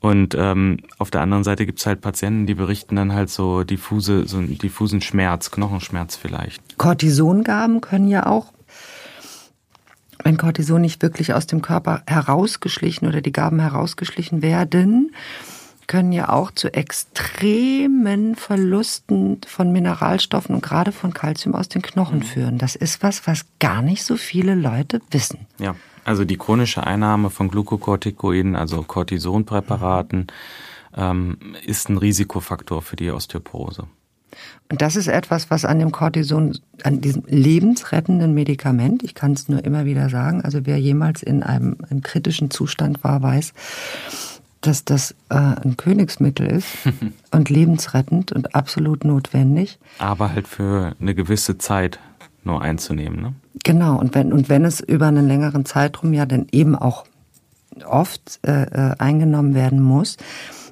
[0.00, 4.26] Und ähm, auf der anderen Seite gibt's halt Patienten, die berichten dann halt so diffuse,
[4.26, 6.76] so einen diffusen Schmerz, Knochenschmerz vielleicht.
[6.76, 8.52] Cortisongaben können ja auch,
[10.24, 15.14] wenn Cortison nicht wirklich aus dem Körper herausgeschlichen oder die Gaben herausgeschlichen werden,
[15.92, 22.20] können ja auch zu extremen Verlusten von Mineralstoffen und gerade von Kalzium aus den Knochen
[22.20, 22.22] mhm.
[22.22, 22.56] führen.
[22.56, 25.40] Das ist was, was gar nicht so viele Leute wissen.
[25.58, 25.76] Ja,
[26.06, 30.28] also die chronische Einnahme von Glukokortikoiden, also Cortisonpräparaten,
[30.96, 33.86] ähm, ist ein Risikofaktor für die Osteoporose.
[34.70, 39.50] Und das ist etwas, was an dem Cortison, an diesem lebensrettenden Medikament, ich kann es
[39.50, 43.52] nur immer wieder sagen, also wer jemals in einem, einem kritischen Zustand war, weiß,
[44.62, 46.66] dass das äh, ein Königsmittel ist
[47.30, 49.78] und lebensrettend und absolut notwendig.
[49.98, 51.98] Aber halt für eine gewisse Zeit
[52.44, 53.34] nur einzunehmen, ne?
[53.64, 57.04] Genau, und wenn, und wenn es über einen längeren Zeitraum ja dann eben auch
[57.86, 60.16] oft äh, äh, eingenommen werden muss,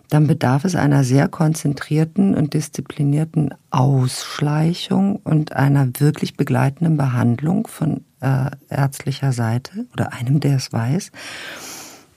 [0.09, 8.05] dann bedarf es einer sehr konzentrierten und disziplinierten Ausschleichung und einer wirklich begleitenden Behandlung von
[8.21, 11.13] äh, ärztlicher Seite oder einem, der es weiß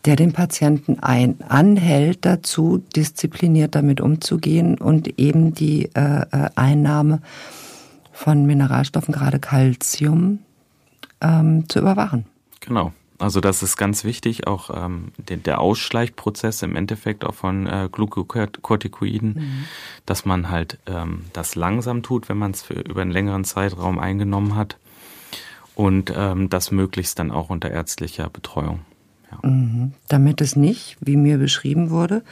[0.05, 7.21] der den Patienten ein, anhält dazu, diszipliniert damit umzugehen und eben die äh, äh, Einnahme
[8.11, 10.39] von Mineralstoffen, gerade Calcium,
[11.21, 12.25] ähm, zu überwachen.
[12.59, 12.91] Genau.
[13.19, 17.87] Also das ist ganz wichtig, auch ähm, der, der Ausschleichprozess im Endeffekt auch von äh,
[17.89, 19.63] Glukokortikoiden, mhm.
[20.05, 24.55] dass man halt ähm, das langsam tut, wenn man es über einen längeren Zeitraum eingenommen
[24.55, 24.77] hat
[25.75, 28.81] und ähm, das möglichst dann auch unter ärztlicher Betreuung.
[29.41, 29.49] Ja.
[29.49, 29.93] Mhm.
[30.07, 32.23] Damit es nicht, wie mir beschrieben wurde,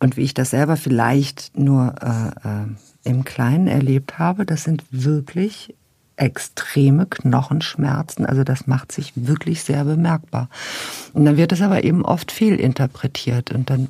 [0.00, 2.66] und wie ich das selber vielleicht nur äh, äh,
[3.04, 5.74] im Kleinen erlebt habe, das sind wirklich
[6.16, 8.26] extreme Knochenschmerzen.
[8.26, 10.48] Also das macht sich wirklich sehr bemerkbar.
[11.12, 13.52] Und dann wird es aber eben oft fehlinterpretiert.
[13.52, 13.88] Und dann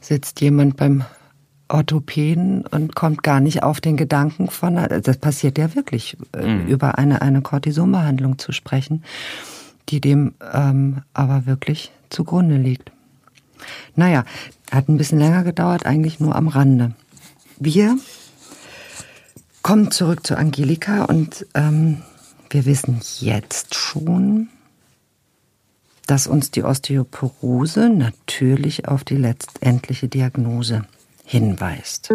[0.00, 1.04] sitzt jemand beim
[1.68, 6.66] Orthopäden und kommt gar nicht auf den Gedanken von, das passiert ja wirklich, äh, mhm.
[6.66, 9.02] über eine, eine Cortisonbehandlung zu sprechen
[9.88, 12.92] die dem ähm, aber wirklich zugrunde liegt.
[13.94, 14.24] Naja,
[14.70, 16.92] hat ein bisschen länger gedauert, eigentlich nur am Rande.
[17.58, 17.96] Wir
[19.66, 22.00] Kommen zurück zu Angelika und ähm,
[22.50, 24.46] wir wissen jetzt schon,
[26.06, 30.84] dass uns die Osteoporose natürlich auf die letztendliche Diagnose
[31.24, 32.10] hinweist.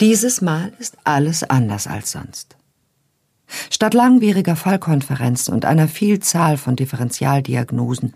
[0.00, 2.56] Dieses Mal ist alles anders als sonst.
[3.70, 8.14] Statt langwieriger Fallkonferenzen und einer Vielzahl von Differentialdiagnosen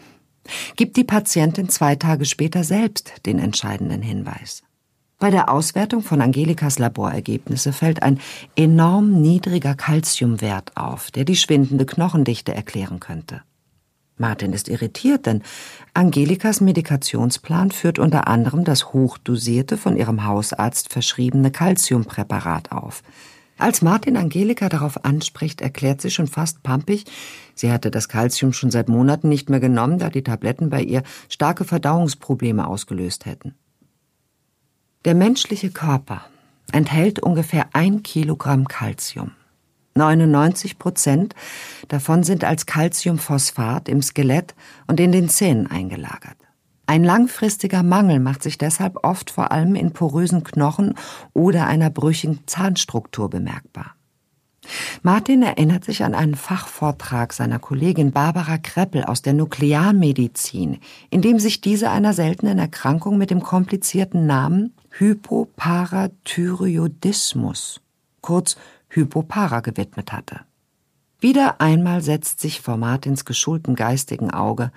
[0.76, 4.62] gibt die Patientin zwei Tage später selbst den entscheidenden Hinweis.
[5.18, 8.20] Bei der Auswertung von Angelikas Laborergebnisse fällt ein
[8.54, 13.42] enorm niedriger Kalziumwert auf, der die schwindende Knochendichte erklären könnte.
[14.16, 15.42] Martin ist irritiert, denn
[15.94, 23.02] Angelikas Medikationsplan führt unter anderem das hochdosierte, von ihrem Hausarzt verschriebene Calciumpräparat auf.
[23.58, 27.04] Als Martin Angelika darauf anspricht, erklärt sie schon fast pampig,
[27.56, 31.02] sie hatte das Calcium schon seit Monaten nicht mehr genommen, da die Tabletten bei ihr
[31.28, 33.56] starke Verdauungsprobleme ausgelöst hätten.
[35.04, 36.24] Der menschliche Körper
[36.72, 39.32] enthält ungefähr ein Kilogramm Calcium.
[39.94, 41.34] 99 Prozent
[41.88, 44.54] davon sind als Calciumphosphat im Skelett
[44.86, 46.47] und in den Zähnen eingelagert.
[46.88, 50.94] Ein langfristiger Mangel macht sich deshalb oft vor allem in porösen Knochen
[51.34, 53.94] oder einer brüchigen Zahnstruktur bemerkbar.
[55.02, 60.78] Martin erinnert sich an einen Fachvortrag seiner Kollegin Barbara Kreppel aus der Nuklearmedizin,
[61.10, 67.82] in dem sich diese einer seltenen Erkrankung mit dem komplizierten Namen Hypoparathyreoidismus,
[68.22, 68.56] kurz
[68.88, 70.40] Hypopara gewidmet hatte.
[71.20, 74.72] Wieder einmal setzt sich vor Martins geschultem geistigen Auge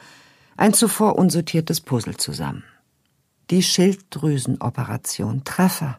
[0.61, 2.63] ein zuvor unsortiertes Puzzle zusammen.
[3.49, 5.97] Die Schilddrüsenoperation Treffer.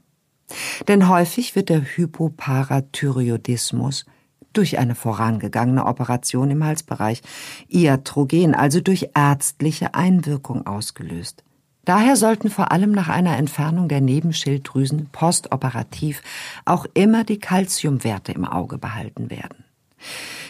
[0.87, 4.07] Denn häufig wird der Hypoparathyreoidismus
[4.53, 7.23] durch eine vorangegangene Operation im Halsbereich,
[7.69, 11.43] iatrogen, also durch ärztliche Einwirkung ausgelöst.
[11.85, 16.23] Daher sollten vor allem nach einer Entfernung der Nebenschilddrüsen postoperativ
[16.65, 19.65] auch immer die Kalziumwerte im Auge behalten werden.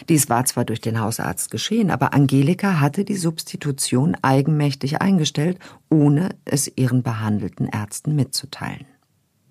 [0.09, 6.29] Dies war zwar durch den Hausarzt geschehen, aber Angelika hatte die Substitution eigenmächtig eingestellt, ohne
[6.45, 8.85] es ihren behandelten Ärzten mitzuteilen.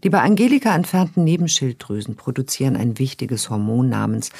[0.04, 4.30] Die bei Angelika entfernten Nebenschilddrüsen produzieren ein wichtiges Hormon namens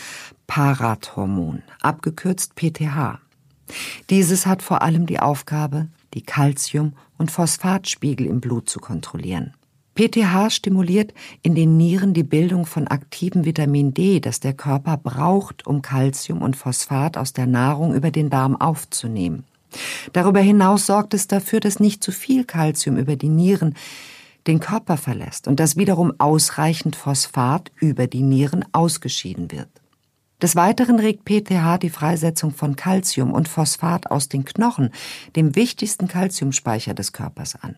[0.46, 3.20] Parathormon, abgekürzt PTH.
[4.10, 9.54] Dieses hat vor allem die Aufgabe, die Calcium- und Phosphatspiegel im Blut zu kontrollieren.
[9.94, 15.66] PTH stimuliert in den Nieren die Bildung von aktivem Vitamin D, das der Körper braucht,
[15.66, 19.44] um Calcium und Phosphat aus der Nahrung über den Darm aufzunehmen.
[20.12, 23.74] Darüber hinaus sorgt es dafür, dass nicht zu viel Calcium über die Nieren
[24.46, 29.68] den Körper verlässt und dass wiederum ausreichend Phosphat über die Nieren ausgeschieden wird.
[30.40, 34.90] Des Weiteren regt PTH die Freisetzung von Calcium und Phosphat aus den Knochen,
[35.36, 37.76] dem wichtigsten Calciumspeicher des Körpers an.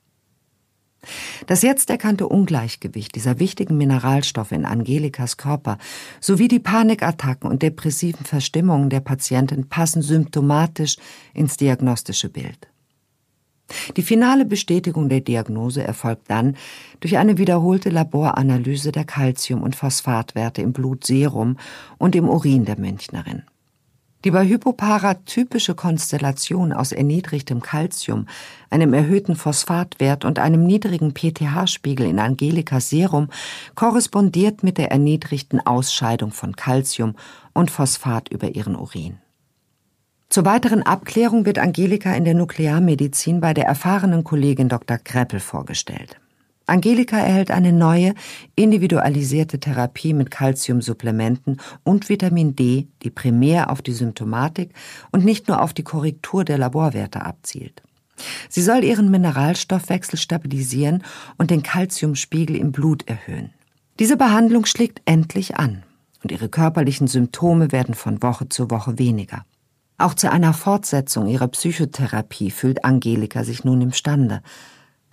[1.47, 5.79] Das jetzt erkannte Ungleichgewicht dieser wichtigen Mineralstoffe in Angelikas Körper
[6.21, 10.97] sowie die Panikattacken und depressiven Verstimmungen der Patientin passen symptomatisch
[11.33, 12.69] ins diagnostische Bild.
[13.97, 16.57] Die finale Bestätigung der Diagnose erfolgt dann
[17.01, 21.57] durch eine wiederholte Laboranalyse der Calcium- und Phosphatwerte im Blutserum
[21.97, 23.43] und im Urin der Münchnerin.
[24.25, 28.27] Die bei Hypopara typische Konstellation aus erniedrigtem Calcium,
[28.71, 33.29] einem erhöhten Phosphatwert und einem niedrigen PTH-Spiegel in Angelikas Serum
[33.75, 37.17] korrespondiert mit der erniedrigten Ausscheidung von Calcium
[37.53, 39.19] und Phosphat über ihren Urin.
[40.31, 44.97] Zur weiteren Abklärung wird Angelika in der Nuklearmedizin bei der erfahrenen Kollegin Dr.
[44.97, 46.19] Kreppel vorgestellt.
[46.67, 48.15] Angelika erhält eine neue,
[48.57, 54.73] individualisierte Therapie mit Calciumsupplementen und Vitamin D, die primär auf die Symptomatik
[55.13, 57.83] und nicht nur auf die Korrektur der Laborwerte abzielt.
[58.49, 61.03] Sie soll ihren Mineralstoffwechsel stabilisieren
[61.37, 63.53] und den Calciumspiegel im Blut erhöhen.
[63.99, 65.83] Diese Behandlung schlägt endlich an
[66.23, 69.45] und ihre körperlichen Symptome werden von Woche zu Woche weniger.
[69.99, 74.43] Auch zu einer Fortsetzung ihrer Psychotherapie fühlt Angelika sich nun imstande.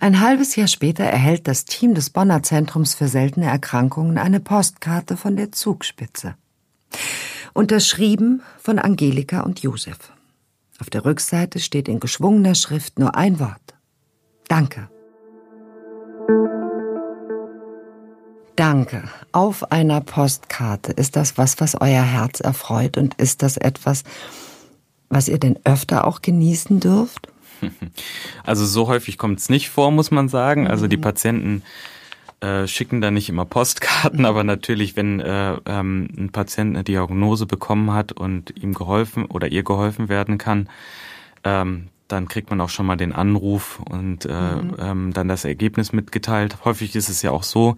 [0.02, 5.16] Ein halbes Jahr später erhält das Team des Bonner Zentrums für seltene Erkrankungen eine Postkarte
[5.16, 6.34] von der Zugspitze.
[7.52, 10.12] Unterschrieben von Angelika und Josef.
[10.80, 13.74] Auf der Rückseite steht in geschwungener Schrift nur ein Wort.
[14.48, 14.88] Danke.
[18.56, 19.04] Danke.
[19.30, 20.90] Auf einer Postkarte.
[20.90, 22.96] Ist das was, was euer Herz erfreut?
[22.96, 24.02] Und ist das etwas,
[25.08, 27.28] was ihr denn öfter auch genießen dürft?
[28.44, 30.66] Also so häufig kommt es nicht vor, muss man sagen.
[30.66, 31.02] Also die mhm.
[31.02, 31.62] Patienten
[32.40, 37.46] äh, schicken da nicht immer Postkarten, aber natürlich, wenn äh, ähm, ein Patient eine Diagnose
[37.46, 40.68] bekommen hat und ihm geholfen oder ihr geholfen werden kann,
[41.44, 44.76] ähm, dann kriegt man auch schon mal den Anruf und äh, mhm.
[44.78, 46.58] ähm, dann das Ergebnis mitgeteilt.
[46.64, 47.76] Häufig ist es ja auch so,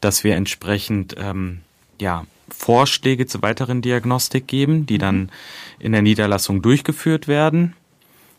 [0.00, 1.60] dass wir entsprechend ähm,
[2.00, 5.30] ja Vorschläge zur weiteren Diagnostik geben, die dann
[5.78, 7.74] in der Niederlassung durchgeführt werden.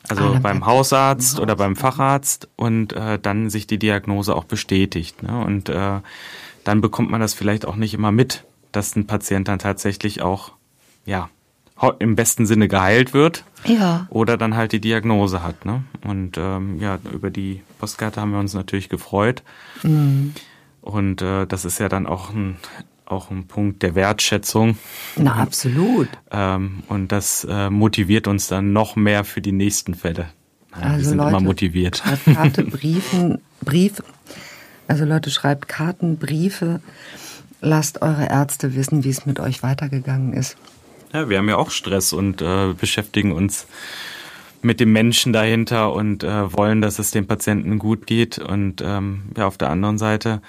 [0.09, 5.23] Also ah, beim Hausarzt oder beim Facharzt und äh, dann sich die Diagnose auch bestätigt.
[5.23, 5.43] Ne?
[5.43, 5.99] Und äh,
[6.63, 10.53] dann bekommt man das vielleicht auch nicht immer mit, dass ein Patient dann tatsächlich auch
[11.05, 11.29] ja
[11.99, 13.43] im besten Sinne geheilt wird.
[13.65, 14.07] Ja.
[14.09, 15.65] Oder dann halt die Diagnose hat.
[15.65, 15.83] Ne?
[16.03, 19.43] Und ähm, ja, über die Postkarte haben wir uns natürlich gefreut.
[19.83, 20.33] Mhm.
[20.81, 22.57] Und äh, das ist ja dann auch ein
[23.09, 24.77] auch ein Punkt der Wertschätzung.
[25.15, 26.09] Na, absolut.
[26.31, 30.27] Ähm, und das äh, motiviert uns dann noch mehr für die nächsten Fälle.
[30.75, 31.97] Ja, also wir sind Leute, immer motiviert.
[31.97, 34.03] Schreibt Karte, Briefen, Brief.
[34.87, 36.81] Also Leute, schreibt Karten, Briefe.
[37.61, 40.57] Lasst eure Ärzte wissen, wie es mit euch weitergegangen ist.
[41.13, 43.65] Ja, wir haben ja auch Stress und äh, beschäftigen uns
[44.61, 48.37] mit dem Menschen dahinter und äh, wollen, dass es dem Patienten gut geht.
[48.37, 50.41] Und ähm, ja, auf der anderen Seite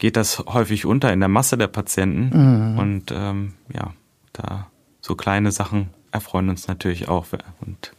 [0.00, 2.72] geht das häufig unter in der Masse der Patienten.
[2.72, 2.78] Mhm.
[2.78, 3.92] Und ähm, ja,
[4.32, 4.66] da
[5.00, 7.26] so kleine Sachen erfreuen uns natürlich auch.
[7.60, 7.92] Und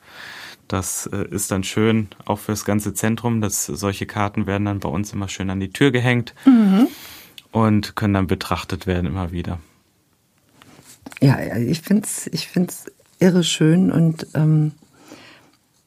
[0.68, 4.90] das äh, ist dann schön, auch fürs ganze Zentrum, dass solche Karten werden dann bei
[4.90, 6.88] uns immer schön an die Tür gehängt mhm.
[7.52, 9.60] und können dann betrachtet werden immer wieder.
[11.22, 12.86] Ja, ich finde es ich find's
[13.20, 14.72] irre schön und ähm,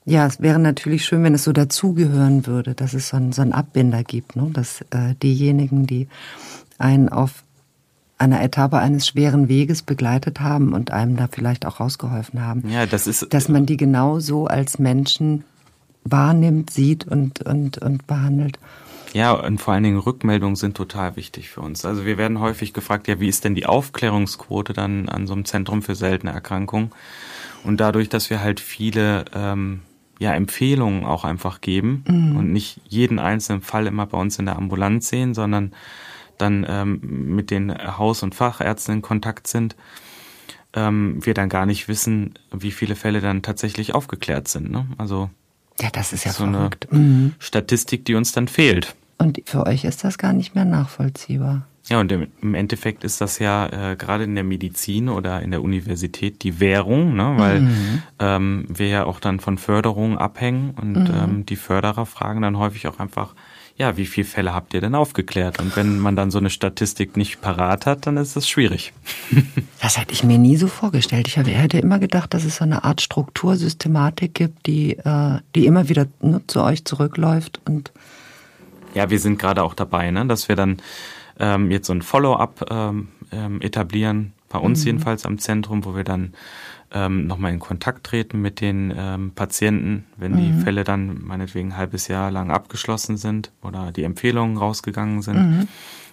[0.06, 3.42] ja, es wäre natürlich schön, wenn es so dazugehören würde, dass es so einen, so
[3.42, 4.50] einen Abbinder gibt, ne?
[4.52, 6.08] dass äh, diejenigen, die
[6.78, 7.44] einen auf
[8.18, 12.68] einer Etappe eines schweren Weges begleitet haben und einem da vielleicht auch rausgeholfen haben.
[12.68, 15.44] Ja, das ist, dass man die genauso als Menschen
[16.04, 18.58] wahrnimmt, sieht und, und, und behandelt.
[19.14, 21.84] Ja, und vor allen Dingen Rückmeldungen sind total wichtig für uns.
[21.84, 25.44] Also wir werden häufig gefragt, ja, wie ist denn die Aufklärungsquote dann an so einem
[25.44, 26.90] Zentrum für seltene Erkrankungen?
[27.62, 29.80] Und dadurch, dass wir halt viele ähm,
[30.18, 32.36] ja, Empfehlungen auch einfach geben mhm.
[32.36, 35.72] und nicht jeden einzelnen Fall immer bei uns in der Ambulanz sehen, sondern
[36.38, 37.00] dann ähm,
[37.34, 39.76] mit den Haus- und Fachärzten in Kontakt sind,
[40.74, 44.70] ähm, wir dann gar nicht wissen, wie viele Fälle dann tatsächlich aufgeklärt sind.
[44.70, 44.86] Ne?
[44.98, 45.30] Also
[45.80, 46.88] ja, das ist ja so verrückt.
[46.90, 47.34] eine mhm.
[47.38, 48.94] Statistik, die uns dann fehlt.
[49.18, 51.66] Und für euch ist das gar nicht mehr nachvollziehbar.
[51.88, 55.62] Ja, und im Endeffekt ist das ja äh, gerade in der Medizin oder in der
[55.62, 57.34] Universität die Währung, ne?
[57.36, 58.02] weil mhm.
[58.18, 61.14] ähm, wir ja auch dann von Förderungen abhängen und mhm.
[61.14, 63.34] ähm, die Förderer fragen dann häufig auch einfach,
[63.76, 65.60] ja, wie viele Fälle habt ihr denn aufgeklärt?
[65.60, 68.92] Und wenn man dann so eine Statistik nicht parat hat, dann ist das schwierig.
[69.82, 71.28] Das hätte ich mir nie so vorgestellt.
[71.28, 75.90] Ich hätte immer gedacht, dass es so eine Art Struktursystematik gibt, die, äh, die immer
[75.90, 77.92] wieder nur zu euch zurückläuft und
[78.94, 80.78] ja, wir sind gerade auch dabei, ne, dass wir dann
[81.38, 84.86] ähm, jetzt so ein Follow-up ähm, ähm, etablieren, bei uns mhm.
[84.86, 86.34] jedenfalls am Zentrum, wo wir dann
[86.92, 90.36] ähm, nochmal in Kontakt treten mit den ähm, Patienten, wenn mhm.
[90.36, 95.36] die Fälle dann meinetwegen ein halbes Jahr lang abgeschlossen sind oder die Empfehlungen rausgegangen sind.
[95.36, 95.68] Mhm.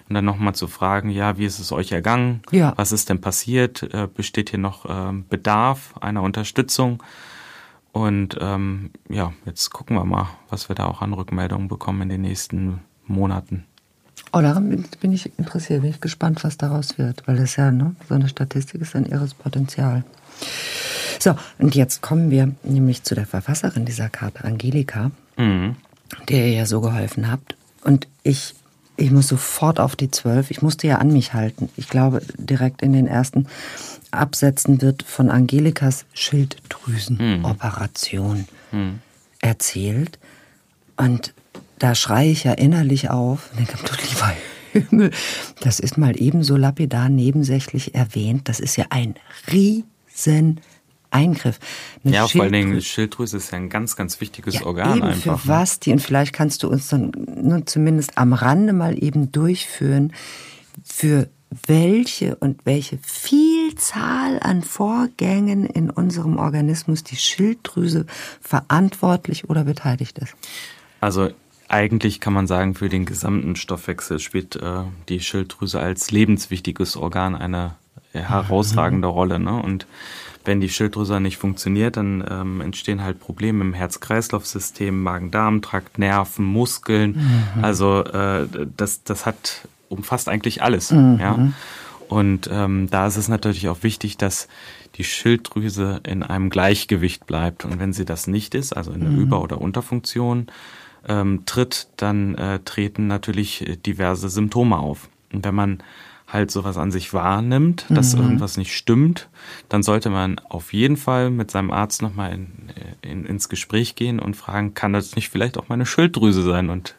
[0.08, 2.42] Und dann nochmal zu fragen, ja, wie ist es euch ergangen?
[2.50, 2.72] Ja.
[2.76, 3.82] Was ist denn passiert?
[3.94, 7.02] Äh, besteht hier noch ähm, Bedarf einer Unterstützung?
[7.92, 12.08] Und ähm, ja, jetzt gucken wir mal, was wir da auch an Rückmeldungen bekommen in
[12.08, 13.64] den nächsten Monaten.
[14.32, 17.94] Oh, daran bin ich interessiert, bin ich gespannt, was daraus wird, weil das ja, ne,
[18.08, 20.04] so eine Statistik ist ein irres Potenzial.
[21.18, 25.76] So, und jetzt kommen wir nämlich zu der Verfasserin dieser Karte, Angelika, mhm.
[26.30, 27.56] der ihr ja so geholfen habt.
[27.84, 28.54] Und ich,
[28.96, 31.68] ich muss sofort auf die zwölf, ich musste ja an mich halten.
[31.76, 33.48] Ich glaube, direkt in den ersten
[34.12, 39.00] Absätzen wird von Angelikas Schilddrüsenoperation mhm.
[39.40, 40.18] erzählt.
[40.96, 41.34] Und
[41.82, 44.32] da schreie ich ja innerlich auf und denke, du lieber
[44.72, 45.10] Himmel,
[45.60, 48.48] das ist mal ebenso lapidar nebensächlich erwähnt.
[48.48, 49.16] Das ist ja ein
[49.50, 50.60] riesen
[51.10, 51.58] Eingriff.
[52.04, 54.98] Eine ja, vor allen Dingen die Schilddrüse ist ja ein ganz, ganz wichtiges ja, Organ
[54.98, 55.40] eben einfach.
[55.40, 55.54] Für ne?
[55.56, 60.12] was die, und vielleicht kannst du uns dann nur zumindest am Rande mal eben durchführen,
[60.84, 61.28] für
[61.66, 68.06] welche und welche Vielzahl an Vorgängen in unserem Organismus die Schilddrüse
[68.40, 70.34] verantwortlich oder beteiligt ist.
[71.00, 71.30] Also
[71.72, 77.34] eigentlich kann man sagen, für den gesamten Stoffwechsel spielt äh, die Schilddrüse als lebenswichtiges Organ
[77.34, 77.76] eine
[78.12, 79.14] herausragende mhm.
[79.14, 79.38] Rolle.
[79.38, 79.54] Ne?
[79.54, 79.86] Und
[80.44, 87.12] wenn die Schilddrüse nicht funktioniert, dann ähm, entstehen halt Probleme im Herz-Kreislauf-System, Magen-Darm-Trakt, Nerven, Muskeln.
[87.56, 87.64] Mhm.
[87.64, 90.90] Also äh, das, das hat umfasst eigentlich alles.
[90.90, 91.18] Mhm.
[91.20, 91.52] Ja?
[92.08, 94.48] Und ähm, da ist es natürlich auch wichtig, dass
[94.96, 97.64] die Schilddrüse in einem Gleichgewicht bleibt.
[97.64, 99.20] Und wenn sie das nicht ist, also in einer mhm.
[99.20, 100.48] Über- oder Unterfunktion,
[101.08, 105.08] ähm, tritt, dann äh, treten natürlich diverse Symptome auf.
[105.32, 105.82] Und wenn man
[106.32, 108.22] halt sowas an sich wahrnimmt, dass mhm.
[108.22, 109.28] irgendwas nicht stimmt,
[109.68, 112.48] dann sollte man auf jeden Fall mit seinem Arzt nochmal in,
[113.02, 116.94] in, ins Gespräch gehen und fragen, kann das nicht vielleicht auch meine Schilddrüse sein und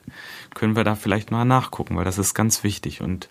[0.54, 3.28] können wir da vielleicht mal nachgucken, weil das ist ganz wichtig und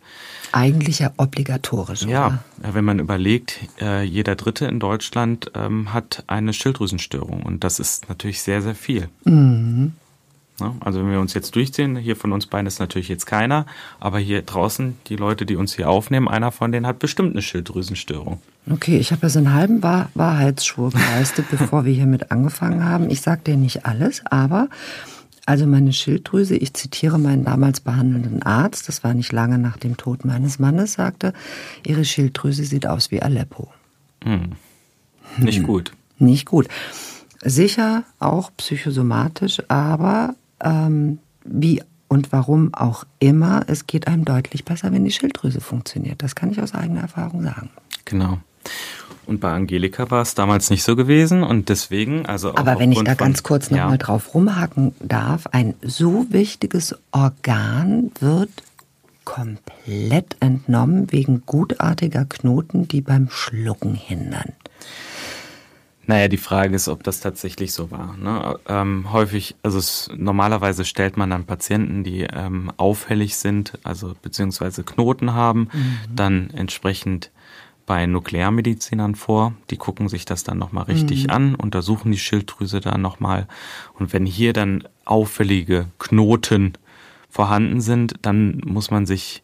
[0.51, 2.03] eigentlich ja obligatorisch.
[2.03, 2.75] Ja, oder?
[2.75, 8.09] wenn man überlegt, äh, jeder Dritte in Deutschland ähm, hat eine Schilddrüsenstörung und das ist
[8.09, 9.09] natürlich sehr, sehr viel.
[9.25, 9.93] Mhm.
[10.63, 10.77] Ne?
[10.81, 13.67] Also wenn wir uns jetzt durchziehen, hier von uns beiden ist natürlich jetzt keiner,
[13.99, 17.43] aber hier draußen, die Leute, die uns hier aufnehmen, einer von denen hat bestimmt eine
[17.43, 18.41] Schilddrüsenstörung.
[18.71, 23.11] Okay, ich habe ja so einen halben Wahr Wahrheitsschwur geleistet, bevor wir hiermit angefangen haben.
[23.11, 24.69] Ich sage dir nicht alles, aber
[25.45, 29.97] also meine Schilddrüse, ich zitiere meinen damals behandelnden Arzt, das war nicht lange nach dem
[29.97, 31.33] Tod meines Mannes, sagte,
[31.85, 33.73] ihre Schilddrüse sieht aus wie Aleppo.
[34.23, 34.53] Hm.
[35.39, 35.67] Nicht hm.
[35.67, 35.93] gut.
[36.19, 36.69] Nicht gut.
[37.45, 44.93] Sicher auch psychosomatisch, aber ähm, wie und warum auch immer, es geht einem deutlich besser,
[44.93, 46.23] wenn die Schilddrüse funktioniert.
[46.23, 47.71] Das kann ich aus eigener Erfahrung sagen.
[48.05, 48.39] Genau.
[49.25, 53.03] Und bei Angelika war es damals nicht so gewesen und deswegen, also Aber wenn ich
[53.03, 53.97] da ganz kurz nochmal ja.
[53.97, 58.51] drauf rumhacken darf, ein so wichtiges Organ wird
[59.25, 64.53] komplett entnommen wegen gutartiger Knoten, die beim Schlucken hindern.
[66.07, 68.17] Naja, die Frage ist, ob das tatsächlich so war.
[68.17, 68.59] Ne?
[68.67, 74.83] Ähm, häufig, also es, normalerweise stellt man dann Patienten, die ähm, auffällig sind, also beziehungsweise
[74.83, 75.99] Knoten haben, mhm.
[76.15, 77.31] dann entsprechend
[77.87, 79.55] bei Nuklearmedizinern vor.
[79.71, 81.31] Die gucken sich das dann nochmal richtig mhm.
[81.31, 83.47] an, untersuchen die Schilddrüse dann nochmal.
[83.95, 86.73] Und wenn hier dann auffällige Knoten
[87.29, 89.43] vorhanden sind, dann muss man sich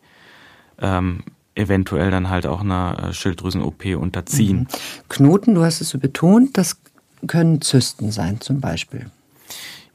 [0.80, 1.22] ähm,
[1.58, 4.60] eventuell dann halt auch einer äh, Schilddrüsen-OP unterziehen.
[4.60, 4.66] Mhm.
[5.08, 6.78] Knoten, du hast es so betont, das
[7.26, 9.10] können Zysten sein zum Beispiel.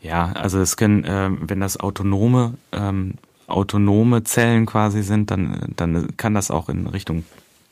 [0.02, 3.14] Ja, also es können, äh, wenn das autonome, ähm,
[3.48, 7.24] autonome Zellen quasi sind, dann, dann kann das auch in Richtung,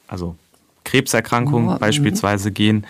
[0.08, 0.36] also
[0.86, 2.54] Krebserkrankung oh, beispielsweise mh.
[2.54, 2.88] gehen.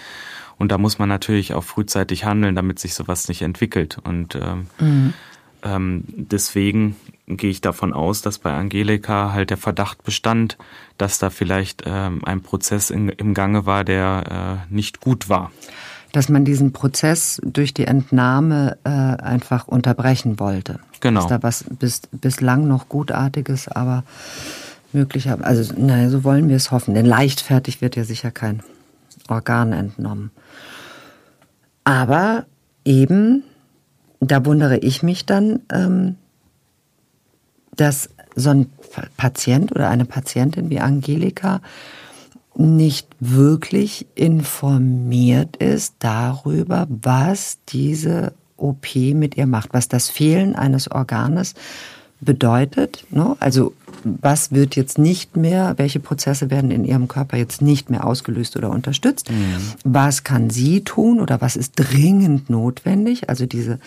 [0.59, 3.97] Und da muss man natürlich auch frühzeitig handeln, damit sich sowas nicht entwickelt.
[4.03, 5.13] Und ähm, mhm.
[5.63, 6.95] Ähm, deswegen
[7.27, 10.57] gehe ich davon aus, dass bei Angelika halt der Verdacht bestand,
[10.97, 15.51] dass da vielleicht ähm, ein Prozess in, im Gange war, der äh, nicht gut war.
[16.11, 20.79] Dass man diesen Prozess durch die Entnahme äh, einfach unterbrechen wollte.
[20.99, 21.21] Genau.
[21.21, 24.03] Dass da was bis, bislang noch Gutartiges, aber
[24.91, 26.93] möglicherweise, also naja, so wollen wir es hoffen.
[26.93, 28.61] Denn leichtfertig wird ja sicher kein
[29.29, 30.31] Organ entnommen.
[31.83, 32.45] Aber
[32.83, 33.43] eben,
[34.21, 36.15] da wundere ich mich dann, ähm,
[37.75, 38.69] dass so ein
[39.17, 41.61] Patient oder eine Patientin wie Angelika
[42.55, 50.91] nicht wirklich informiert ist darüber, was diese OP mit ihr macht, was das Fehlen eines
[50.91, 51.55] Organes
[52.21, 53.05] bedeutet.
[53.09, 53.35] Ne?
[53.39, 58.05] Also was wird jetzt nicht mehr, welche Prozesse werden in ihrem Körper jetzt nicht mehr
[58.05, 59.29] ausgelöst oder unterstützt?
[59.29, 59.57] Mhm.
[59.83, 63.29] Was kann sie tun oder was ist dringend notwendig?
[63.29, 63.79] Also diese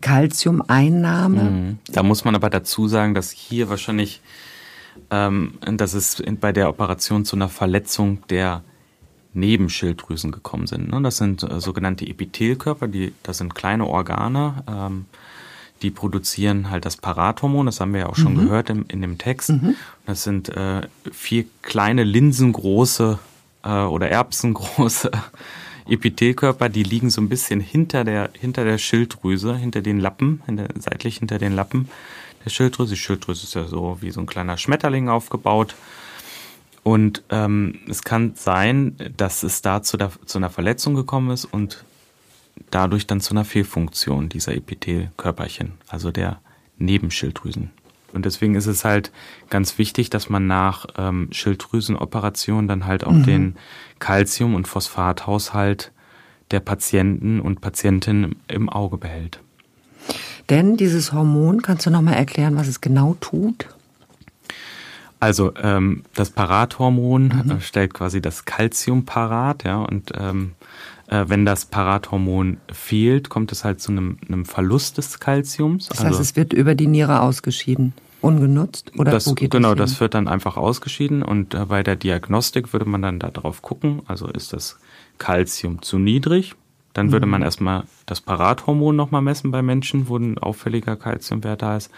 [0.00, 1.42] Kalziumeinnahme.
[1.42, 1.78] Mhm.
[1.88, 4.20] Da muss man aber dazu sagen, dass hier wahrscheinlich,
[5.10, 8.62] ähm, dass es bei der Operation zu einer Verletzung der
[9.34, 10.90] Nebenschilddrüsen gekommen sind.
[10.90, 11.00] Ne?
[11.02, 15.04] Das sind äh, sogenannte Epithelkörper, die, das sind kleine Organe, ähm,
[15.82, 18.44] die produzieren halt das Parathormon, das haben wir ja auch schon mhm.
[18.44, 19.50] gehört im, in dem Text.
[19.50, 19.76] Mhm.
[20.06, 23.18] Das sind äh, vier kleine linsengroße
[23.62, 25.10] äh, oder erbsengroße
[25.88, 30.68] Epithelkörper, die liegen so ein bisschen hinter der, hinter der Schilddrüse, hinter den Lappen, hinter,
[30.78, 31.88] seitlich hinter den Lappen
[32.44, 32.94] der Schilddrüse.
[32.94, 35.74] Die Schilddrüse ist ja so wie so ein kleiner Schmetterling aufgebaut.
[36.82, 41.44] Und ähm, es kann sein, dass es da zu, der, zu einer Verletzung gekommen ist
[41.44, 41.84] und
[42.70, 46.40] dadurch dann zu einer Fehlfunktion dieser Epithelkörperchen, also der
[46.78, 47.70] Nebenschilddrüsen.
[48.12, 49.12] Und deswegen ist es halt
[49.50, 53.24] ganz wichtig, dass man nach ähm, Schilddrüsenoperationen dann halt auch mhm.
[53.24, 53.56] den
[53.98, 55.92] Calcium- und Phosphathaushalt
[56.50, 59.40] der Patienten und Patientinnen im Auge behält.
[60.48, 63.66] Denn dieses Hormon, kannst du nochmal erklären, was es genau tut?
[65.18, 67.50] Also ähm, das Parathormon mhm.
[67.50, 73.52] Äh, stellt quasi das Calcium parat, ja, und ähm, äh, wenn das Parathormon fehlt, kommt
[73.52, 75.88] es halt zu einem, einem Verlust des Calciums.
[75.88, 78.92] Das heißt, also, es wird über die Niere ausgeschieden, ungenutzt?
[78.98, 81.96] Oder das, wo geht Genau, das, das wird dann einfach ausgeschieden und äh, bei der
[81.96, 84.78] Diagnostik würde man dann darauf gucken, also ist das
[85.18, 86.54] Calcium zu niedrig,
[86.92, 87.32] dann würde mhm.
[87.32, 91.90] man erstmal das Parathormon nochmal messen bei Menschen, wo ein auffälliger Calciumwert da ist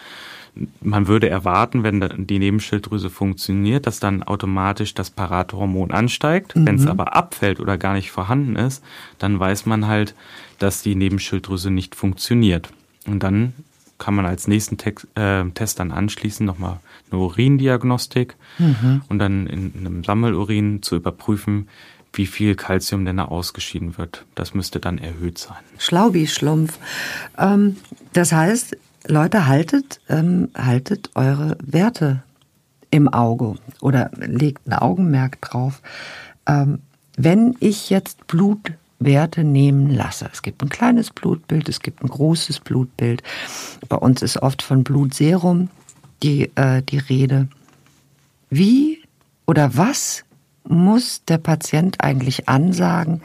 [0.80, 6.56] man würde erwarten, wenn die Nebenschilddrüse funktioniert, dass dann automatisch das Parathormon ansteigt.
[6.56, 6.66] Mhm.
[6.66, 8.82] Wenn es aber abfällt oder gar nicht vorhanden ist,
[9.18, 10.14] dann weiß man halt,
[10.58, 12.70] dass die Nebenschilddrüse nicht funktioniert.
[13.06, 13.52] Und dann
[13.98, 16.78] kann man als nächsten Text, äh, Test dann anschließen nochmal
[17.10, 19.02] eine Urindiagnostik mhm.
[19.08, 21.68] und dann in, in einem Sammelurin zu überprüfen,
[22.12, 24.24] wie viel Kalzium denn da ausgeschieden wird.
[24.34, 25.58] Das müsste dann erhöht sein.
[25.78, 26.78] Schlaubi-Schlumpf.
[27.36, 27.76] Ähm,
[28.12, 28.76] das heißt,
[29.08, 32.22] Leute, haltet, ähm, haltet eure Werte
[32.90, 35.80] im Auge oder legt ein Augenmerk drauf.
[36.46, 36.80] Ähm,
[37.16, 42.60] wenn ich jetzt Blutwerte nehmen lasse, es gibt ein kleines Blutbild, es gibt ein großes
[42.60, 43.22] Blutbild.
[43.88, 45.70] Bei uns ist oft von Blutserum
[46.22, 47.48] die, äh, die Rede.
[48.50, 49.02] Wie
[49.46, 50.24] oder was
[50.64, 53.22] muss der Patient eigentlich ansagen,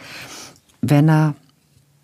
[0.81, 1.36] wenn er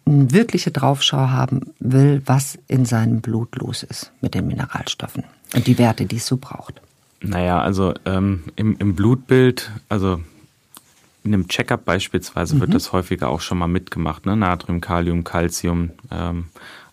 [0.10, 5.68] eine wirkliche Draufschau haben will, was in seinem Blut los ist mit den Mineralstoffen und
[5.68, 6.82] die Werte, die es so braucht?
[7.22, 10.22] Naja, also ähm, im, im Blutbild, also
[11.24, 12.62] in einem Checkup beispielsweise mhm.
[12.62, 14.36] wird das häufiger auch schon mal mitgemacht, ne?
[14.36, 16.45] Natrium, Kalium, Calcium, ähm,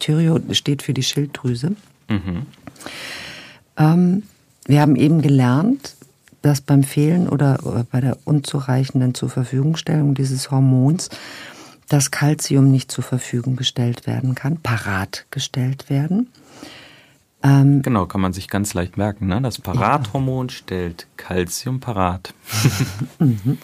[0.56, 1.74] steht für die Schilddrüse.
[2.08, 2.46] Mhm.
[3.76, 4.22] Ähm,
[4.66, 5.96] wir haben eben gelernt,
[6.42, 11.08] dass beim Fehlen oder bei der unzureichenden zur Verfügungstellung dieses Hormons
[11.88, 16.28] das Kalzium nicht zur Verfügung gestellt werden kann, parat gestellt werden.
[17.42, 19.26] Ähm, genau, kann man sich ganz leicht merken.
[19.26, 19.40] Ne?
[19.42, 20.54] Das Parathormon ja.
[20.54, 22.34] stellt Kalzium parat.
[23.18, 23.58] Mhm.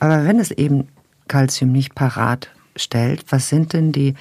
[0.00, 0.88] Aber wenn es eben
[1.28, 4.14] Kalzium nicht parat stellt, was sind denn die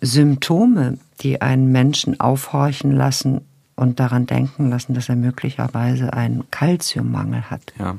[0.00, 3.42] Symptome, die einen Menschen aufhorchen lassen
[3.76, 7.72] und daran denken lassen, dass er möglicherweise einen Kalziummangel hat?
[7.78, 7.96] Ja,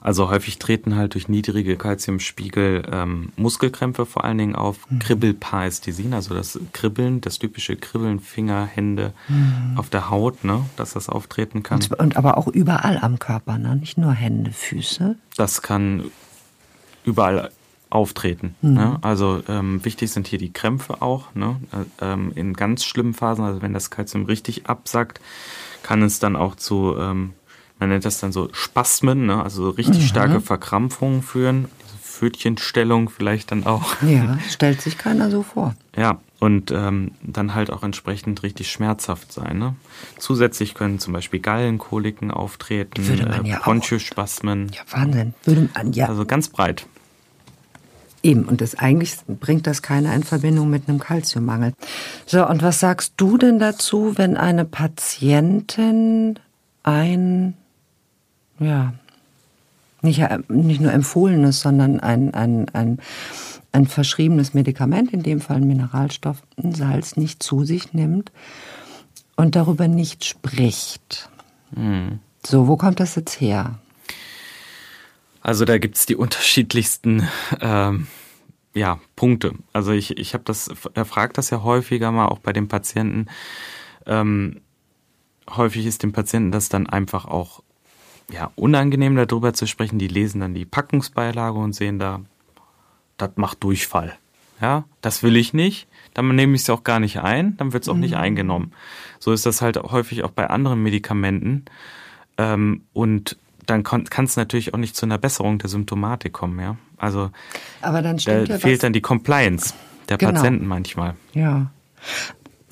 [0.00, 4.98] also häufig treten halt durch niedrige Kalziumspiegel ähm, Muskelkrämpfe vor allen Dingen auf, mhm.
[4.98, 9.76] Kribbelparästhesien, also das Kribbeln, das typische Kribbeln, Finger, Hände mhm.
[9.76, 11.80] auf der Haut, ne, dass das auftreten kann.
[11.82, 13.76] Und, und aber auch überall am Körper, ne?
[13.76, 15.16] nicht nur Hände, Füße.
[15.36, 16.04] Das kann
[17.04, 17.50] überall
[17.90, 18.56] auftreten.
[18.60, 18.74] Mhm.
[18.74, 18.98] Ne?
[19.02, 21.34] Also ähm, wichtig sind hier die Krämpfe auch.
[21.34, 21.56] Ne?
[21.72, 25.20] Äh, ähm, in ganz schlimmen Phasen, also wenn das Kalzium richtig absackt,
[25.82, 27.34] kann es dann auch zu ähm,
[27.78, 29.42] man nennt das dann so Spasmen, ne?
[29.42, 30.06] also so richtig mhm.
[30.06, 31.68] starke Verkrampfungen führen.
[32.02, 33.96] Pfötchenstellung vielleicht dann auch.
[34.02, 35.74] Ja, stellt sich keiner so vor.
[35.96, 39.58] Ja, und ähm, dann halt auch entsprechend richtig schmerzhaft sein.
[39.58, 39.74] Ne?
[40.18, 43.60] Zusätzlich können zum Beispiel Gallenkoliken auftreten, Würde man äh, ja.
[44.72, 45.34] Ja, Wahnsinn.
[45.44, 46.06] Würde man, ja.
[46.06, 46.86] Also ganz breit.
[48.22, 51.74] Eben, und das eigentlich bringt das keiner in Verbindung mit einem Kalziummangel.
[52.26, 56.38] So, und was sagst du denn dazu, wenn eine Patientin
[56.84, 57.54] ein
[58.64, 58.94] ja,
[60.02, 62.98] nicht, äh, nicht nur empfohlenes, sondern ein, ein, ein,
[63.72, 68.30] ein verschriebenes Medikament, in dem Fall ein Mineralstoff, ein Salz, nicht zu sich nimmt
[69.36, 71.28] und darüber nicht spricht.
[71.74, 72.20] Mhm.
[72.46, 73.78] So, wo kommt das jetzt her?
[75.40, 77.28] Also da gibt es die unterschiedlichsten
[77.60, 78.06] ähm,
[78.74, 79.52] ja, Punkte.
[79.72, 83.26] Also ich, ich habe das, er fragt das ja häufiger mal auch bei den Patienten.
[84.06, 84.60] Ähm,
[85.48, 87.62] häufig ist dem Patienten das dann einfach auch
[88.30, 89.98] ja, unangenehm darüber zu sprechen.
[89.98, 92.20] Die lesen dann die Packungsbeilage und sehen da,
[93.16, 94.16] das macht Durchfall.
[94.60, 95.88] Ja, das will ich nicht.
[96.14, 98.00] Dann nehme ich es auch gar nicht ein, dann wird es auch mhm.
[98.00, 98.72] nicht eingenommen.
[99.18, 101.64] So ist das halt häufig auch bei anderen Medikamenten.
[102.38, 106.76] Ähm, und dann kann es natürlich auch nicht zu einer Besserung der Symptomatik kommen, ja.
[106.96, 107.30] Also
[107.80, 109.74] Aber dann da ja fehlt dann die Compliance
[110.08, 110.32] der genau.
[110.32, 111.14] Patienten manchmal.
[111.32, 111.70] Ja.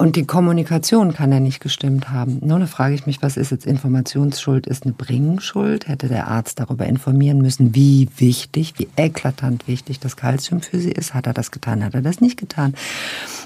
[0.02, 2.40] Und die Kommunikation kann ja nicht gestimmt haben.
[2.42, 4.66] Nur da frage ich mich, was ist jetzt Informationsschuld?
[4.66, 5.86] Ist eine Bringschuld?
[5.86, 10.90] Hätte der Arzt darüber informieren müssen, wie wichtig, wie eklatant wichtig das Kalzium für sie
[10.90, 11.14] ist?
[11.14, 11.84] Hat er das getan?
[11.84, 12.74] Hat er das nicht getan?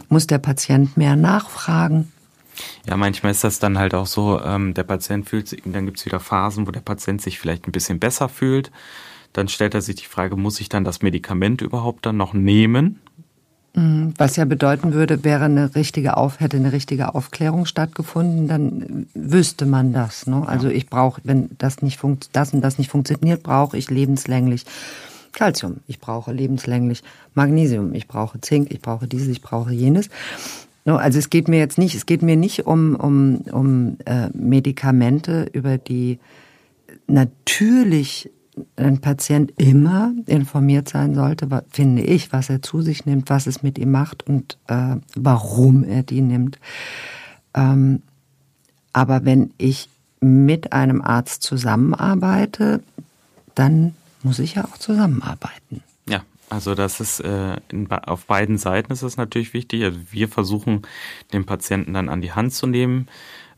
[0.09, 2.11] Muss der Patient mehr nachfragen?
[2.86, 5.98] Ja, manchmal ist das dann halt auch so, ähm, der Patient fühlt sich, dann gibt
[5.98, 8.70] es wieder Phasen, wo der Patient sich vielleicht ein bisschen besser fühlt.
[9.34, 13.00] Dann stellt er sich die Frage, muss ich dann das Medikament überhaupt dann noch nehmen?
[13.77, 14.14] Mhm.
[14.16, 19.66] Was ja bedeuten würde, wäre eine richtige Auf, hätte eine richtige Aufklärung stattgefunden, dann wüsste
[19.66, 20.27] man das.
[20.27, 20.43] Ne?
[20.47, 24.64] Also ich brauche, wenn das nicht funkt, das und das nicht funktioniert, brauche ich lebenslänglich
[25.33, 25.81] Calcium.
[25.87, 27.03] Ich brauche lebenslänglich
[27.35, 27.93] Magnesium.
[27.95, 28.70] Ich brauche Zink.
[28.70, 29.29] Ich brauche dieses.
[29.29, 30.09] Ich brauche jenes.
[30.87, 35.51] Also es geht mir jetzt nicht, es geht mir nicht um, um, um äh, Medikamente,
[35.53, 36.20] über die
[37.09, 38.31] natürlich
[38.76, 43.62] ein Patient immer informiert sein sollte, finde ich, was er zu sich nimmt, was es
[43.62, 46.59] mit ihm macht und äh, warum er die nimmt.
[47.54, 48.02] Ähm,
[48.92, 49.88] aber wenn ich
[50.20, 52.82] mit einem Arzt zusammenarbeite,
[53.54, 55.82] dann muss ich ja auch zusammenarbeiten.
[56.09, 59.84] Ja, also das ist äh, in, auf beiden Seiten ist das natürlich wichtig.
[59.84, 60.82] Also wir versuchen
[61.34, 63.09] den Patienten dann an die Hand zu nehmen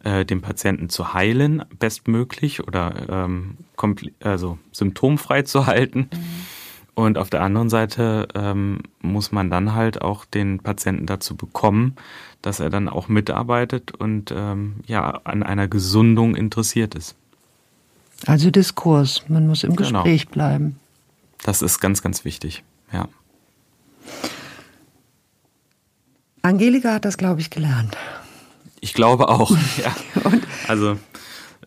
[0.04, 3.56] äh, den Patienten zu heilen, bestmöglich oder ähm,
[4.20, 6.08] also symptomfrei zu halten.
[6.12, 6.18] Mhm.
[6.94, 11.94] Und auf der anderen Seite ähm, muss man dann halt auch den Patienten dazu bekommen,
[12.42, 17.14] dass er dann auch mitarbeitet und ähm, ja an einer Gesundung interessiert ist.
[18.26, 20.02] Also Diskurs, man muss im genau.
[20.02, 20.80] Gespräch bleiben.
[21.44, 23.08] Das ist ganz, ganz wichtig, ja.
[26.42, 27.96] Angelika hat das, glaube ich, gelernt.
[28.80, 29.94] Ich glaube auch, ja.
[30.66, 30.98] also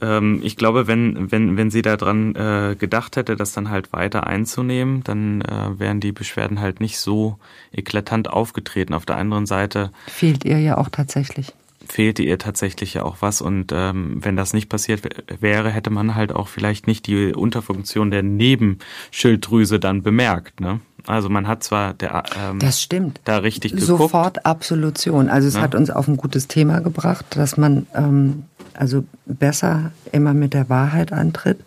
[0.02, 4.28] ähm, ich glaube, wenn, wenn, wenn sie daran äh, gedacht hätte, das dann halt weiter
[4.28, 7.38] einzunehmen, dann äh, wären die Beschwerden halt nicht so
[7.72, 8.94] eklatant aufgetreten.
[8.94, 11.54] Auf der anderen Seite fehlt ihr ja auch tatsächlich.
[11.88, 15.02] Fehlte ihr tatsächlich ja auch was und ähm, wenn das nicht passiert
[15.40, 20.62] wäre, hätte man halt auch vielleicht nicht die Unterfunktion der Nebenschilddrüse dann bemerkt.
[20.62, 20.80] Ne?
[21.08, 23.20] Also man hat zwar der, ähm, das stimmt.
[23.26, 23.88] da richtig geguckt.
[23.88, 25.30] Sofort Absolution.
[25.30, 25.62] Also es ja.
[25.62, 28.44] hat uns auf ein gutes Thema gebracht, dass man ähm,
[28.78, 31.60] also besser immer mit der Wahrheit antritt,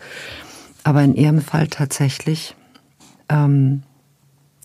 [0.82, 2.54] aber in ihrem Fall tatsächlich
[3.28, 3.82] ähm,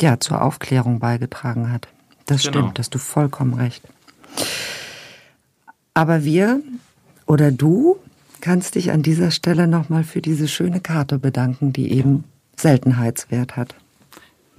[0.01, 1.87] ja zur Aufklärung beigetragen hat.
[2.25, 2.59] Das genau.
[2.59, 3.83] stimmt, hast du vollkommen recht.
[5.93, 6.61] Aber wir
[7.25, 7.97] oder du
[8.41, 12.23] kannst dich an dieser Stelle nochmal für diese schöne Karte bedanken, die eben
[12.55, 13.75] Seltenheitswert hat.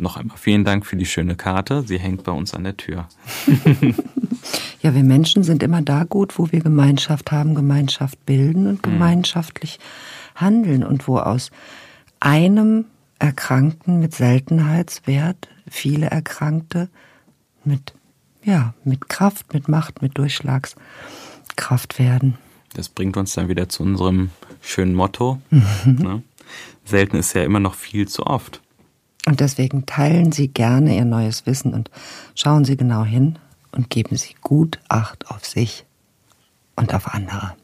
[0.00, 1.82] Noch einmal vielen Dank für die schöne Karte.
[1.86, 3.06] Sie hängt bei uns an der Tür.
[4.80, 8.92] ja, wir Menschen sind immer da gut, wo wir Gemeinschaft haben, Gemeinschaft bilden und mhm.
[8.92, 9.78] gemeinschaftlich
[10.34, 11.50] handeln und wo aus
[12.18, 12.86] einem
[13.18, 16.88] Erkrankten mit Seltenheitswert viele Erkrankte
[17.64, 17.92] mit,
[18.42, 22.38] ja, mit Kraft, mit Macht, mit Durchschlagskraft werden.
[22.72, 24.30] Das bringt uns dann wieder zu unserem
[24.62, 25.42] schönen Motto.
[25.84, 26.22] Ne?
[26.86, 28.62] Selten ist ja immer noch viel zu oft.
[29.26, 31.90] Und deswegen teilen Sie gerne Ihr neues Wissen und
[32.34, 33.38] schauen Sie genau hin
[33.72, 35.84] und geben Sie gut Acht auf sich
[36.76, 37.54] und auf andere.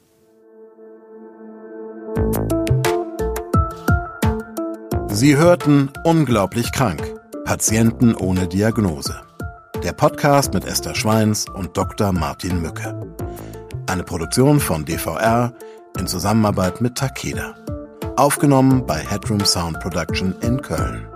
[5.09, 7.03] Sie hörten Unglaublich krank.
[7.47, 9.23] Patienten ohne Diagnose.
[9.83, 12.13] Der Podcast mit Esther Schweins und Dr.
[12.13, 13.01] Martin Mücke.
[13.87, 15.55] Eine Produktion von DVR
[15.99, 17.55] in Zusammenarbeit mit Takeda.
[18.17, 21.07] Aufgenommen bei Headroom Sound Production in Köln.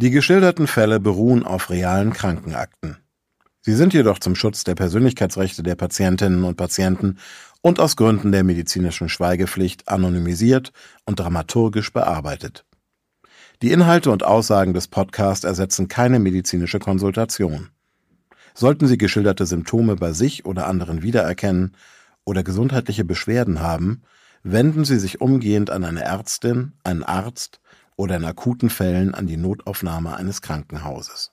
[0.00, 2.98] Die geschilderten Fälle beruhen auf realen Krankenakten.
[3.62, 7.18] Sie sind jedoch zum Schutz der Persönlichkeitsrechte der Patientinnen und Patienten
[7.62, 10.70] und aus Gründen der medizinischen Schweigepflicht anonymisiert
[11.04, 12.64] und dramaturgisch bearbeitet.
[13.60, 17.70] Die Inhalte und Aussagen des Podcasts ersetzen keine medizinische Konsultation.
[18.54, 21.74] Sollten Sie geschilderte Symptome bei sich oder anderen wiedererkennen
[22.24, 24.02] oder gesundheitliche Beschwerden haben,
[24.44, 27.60] wenden Sie sich umgehend an eine Ärztin, einen Arzt
[27.98, 31.32] oder in akuten Fällen an die Notaufnahme eines Krankenhauses.